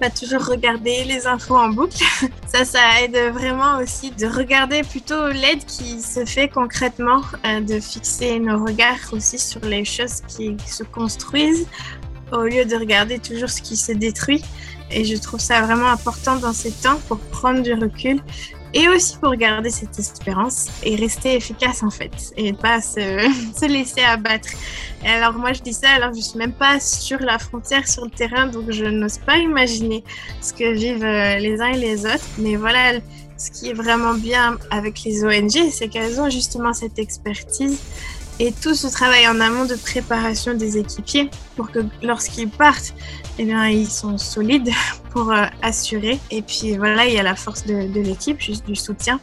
pas 0.00 0.10
toujours 0.10 0.44
regarder 0.46 1.04
les 1.04 1.26
infos 1.26 1.56
en 1.56 1.68
boucle. 1.68 2.02
ça, 2.46 2.64
ça 2.64 2.80
aide 3.02 3.16
vraiment 3.34 3.78
aussi 3.78 4.10
de 4.10 4.26
regarder 4.26 4.82
plutôt 4.82 5.28
l'aide 5.28 5.64
qui 5.66 6.00
se 6.00 6.24
fait 6.24 6.48
concrètement, 6.48 7.20
euh, 7.46 7.60
de 7.60 7.78
fixer 7.78 8.40
nos 8.40 8.64
regards 8.64 9.12
aussi 9.12 9.38
sur 9.38 9.60
les 9.60 9.84
choses 9.84 10.22
qui 10.26 10.56
se 10.66 10.82
construisent 10.82 11.66
au 12.32 12.42
lieu 12.44 12.64
de 12.64 12.76
regarder 12.76 13.18
toujours 13.18 13.50
ce 13.50 13.60
qui 13.60 13.76
se 13.76 13.92
détruit. 13.92 14.42
Et 14.90 15.04
je 15.04 15.16
trouve 15.16 15.40
ça 15.40 15.60
vraiment 15.60 15.88
important 15.88 16.36
dans 16.36 16.52
ces 16.52 16.72
temps 16.72 16.98
pour 17.06 17.18
prendre 17.18 17.62
du 17.62 17.74
recul 17.74 18.20
et 18.72 18.88
aussi 18.88 19.16
pour 19.18 19.34
garder 19.34 19.70
cette 19.70 19.98
espérance 19.98 20.68
et 20.82 20.96
rester 20.96 21.34
efficace 21.34 21.82
en 21.82 21.90
fait 21.90 22.32
et 22.36 22.52
pas 22.52 22.80
se, 22.80 23.00
se, 23.58 23.66
laisser 23.66 24.02
abattre. 24.02 24.48
Et 25.04 25.08
alors 25.08 25.34
moi 25.34 25.52
je 25.52 25.60
dis 25.60 25.72
ça 25.72 25.90
alors 25.90 26.12
je 26.14 26.20
suis 26.20 26.38
même 26.38 26.52
pas 26.52 26.78
sur 26.80 27.18
la 27.20 27.38
frontière 27.38 27.88
sur 27.88 28.04
le 28.04 28.10
terrain 28.10 28.46
donc 28.46 28.70
je 28.70 28.84
n'ose 28.84 29.18
pas 29.18 29.38
imaginer 29.38 30.04
ce 30.40 30.52
que 30.52 30.72
vivent 30.72 31.04
euh, 31.04 31.38
les 31.38 31.60
uns 31.60 31.72
et 31.72 31.78
les 31.78 32.04
autres 32.04 32.26
mais 32.38 32.56
voilà 32.56 33.00
ce 33.36 33.50
qui 33.50 33.70
est 33.70 33.72
vraiment 33.72 34.14
bien 34.14 34.58
avec 34.70 35.02
les 35.04 35.24
ONG 35.24 35.70
c'est 35.70 35.88
qu'elles 35.88 36.20
ont 36.20 36.28
justement 36.28 36.74
cette 36.74 36.98
expertise 36.98 37.78
et 38.40 38.52
tout 38.52 38.74
ce 38.74 38.86
travail 38.86 39.28
en 39.28 39.38
amont 39.38 39.66
de 39.66 39.74
préparation 39.74 40.54
des 40.54 40.78
équipiers 40.78 41.28
pour 41.56 41.70
que 41.70 41.80
lorsqu'ils 42.02 42.48
partent, 42.48 42.94
eh 43.38 43.44
bien, 43.44 43.68
ils 43.68 43.90
sont 43.90 44.16
solides 44.16 44.70
pour 45.10 45.30
euh, 45.30 45.44
assurer. 45.60 46.18
Et 46.30 46.40
puis 46.40 46.78
voilà, 46.78 47.06
il 47.06 47.12
y 47.12 47.18
a 47.18 47.22
la 47.22 47.36
force 47.36 47.66
de, 47.66 48.00
l'équipe, 48.00 48.40
juste 48.40 48.66
du 48.66 48.74
soutien. 48.74 49.20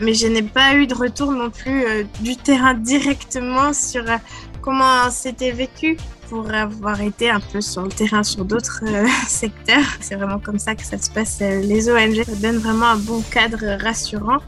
Mais 0.00 0.14
je 0.14 0.26
n'ai 0.26 0.42
pas 0.42 0.74
eu 0.74 0.88
de 0.88 0.94
retour 0.94 1.30
non 1.30 1.50
plus 1.50 1.86
euh, 1.86 2.02
du 2.20 2.36
terrain 2.36 2.74
directement 2.74 3.72
sur 3.72 4.02
euh, 4.10 4.16
comment 4.62 5.10
c'était 5.12 5.52
vécu 5.52 5.96
pour 6.28 6.52
avoir 6.52 7.00
été 7.00 7.30
un 7.30 7.38
peu 7.38 7.60
sur 7.60 7.82
le 7.82 7.90
terrain 7.90 8.24
sur 8.24 8.44
d'autres 8.44 8.82
secteurs. 9.28 9.86
C'est 10.00 10.16
vraiment 10.16 10.40
comme 10.40 10.58
ça 10.58 10.74
que 10.74 10.82
ça 10.82 10.98
se 10.98 11.08
passe. 11.08 11.38
Les 11.38 11.88
ONG 11.88 12.24
donnent 12.42 12.58
vraiment 12.58 12.86
un 12.86 12.96
bon 12.96 13.22
cadre 13.30 13.80
rassurant 13.80 14.38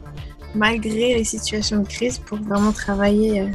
malgré 0.55 1.13
les 1.13 1.23
situations 1.23 1.83
de 1.83 1.87
crise 1.87 2.17
pour 2.17 2.39
vraiment 2.39 2.73
travailler 2.73 3.49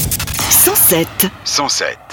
107 0.50 1.30
107 1.42 2.03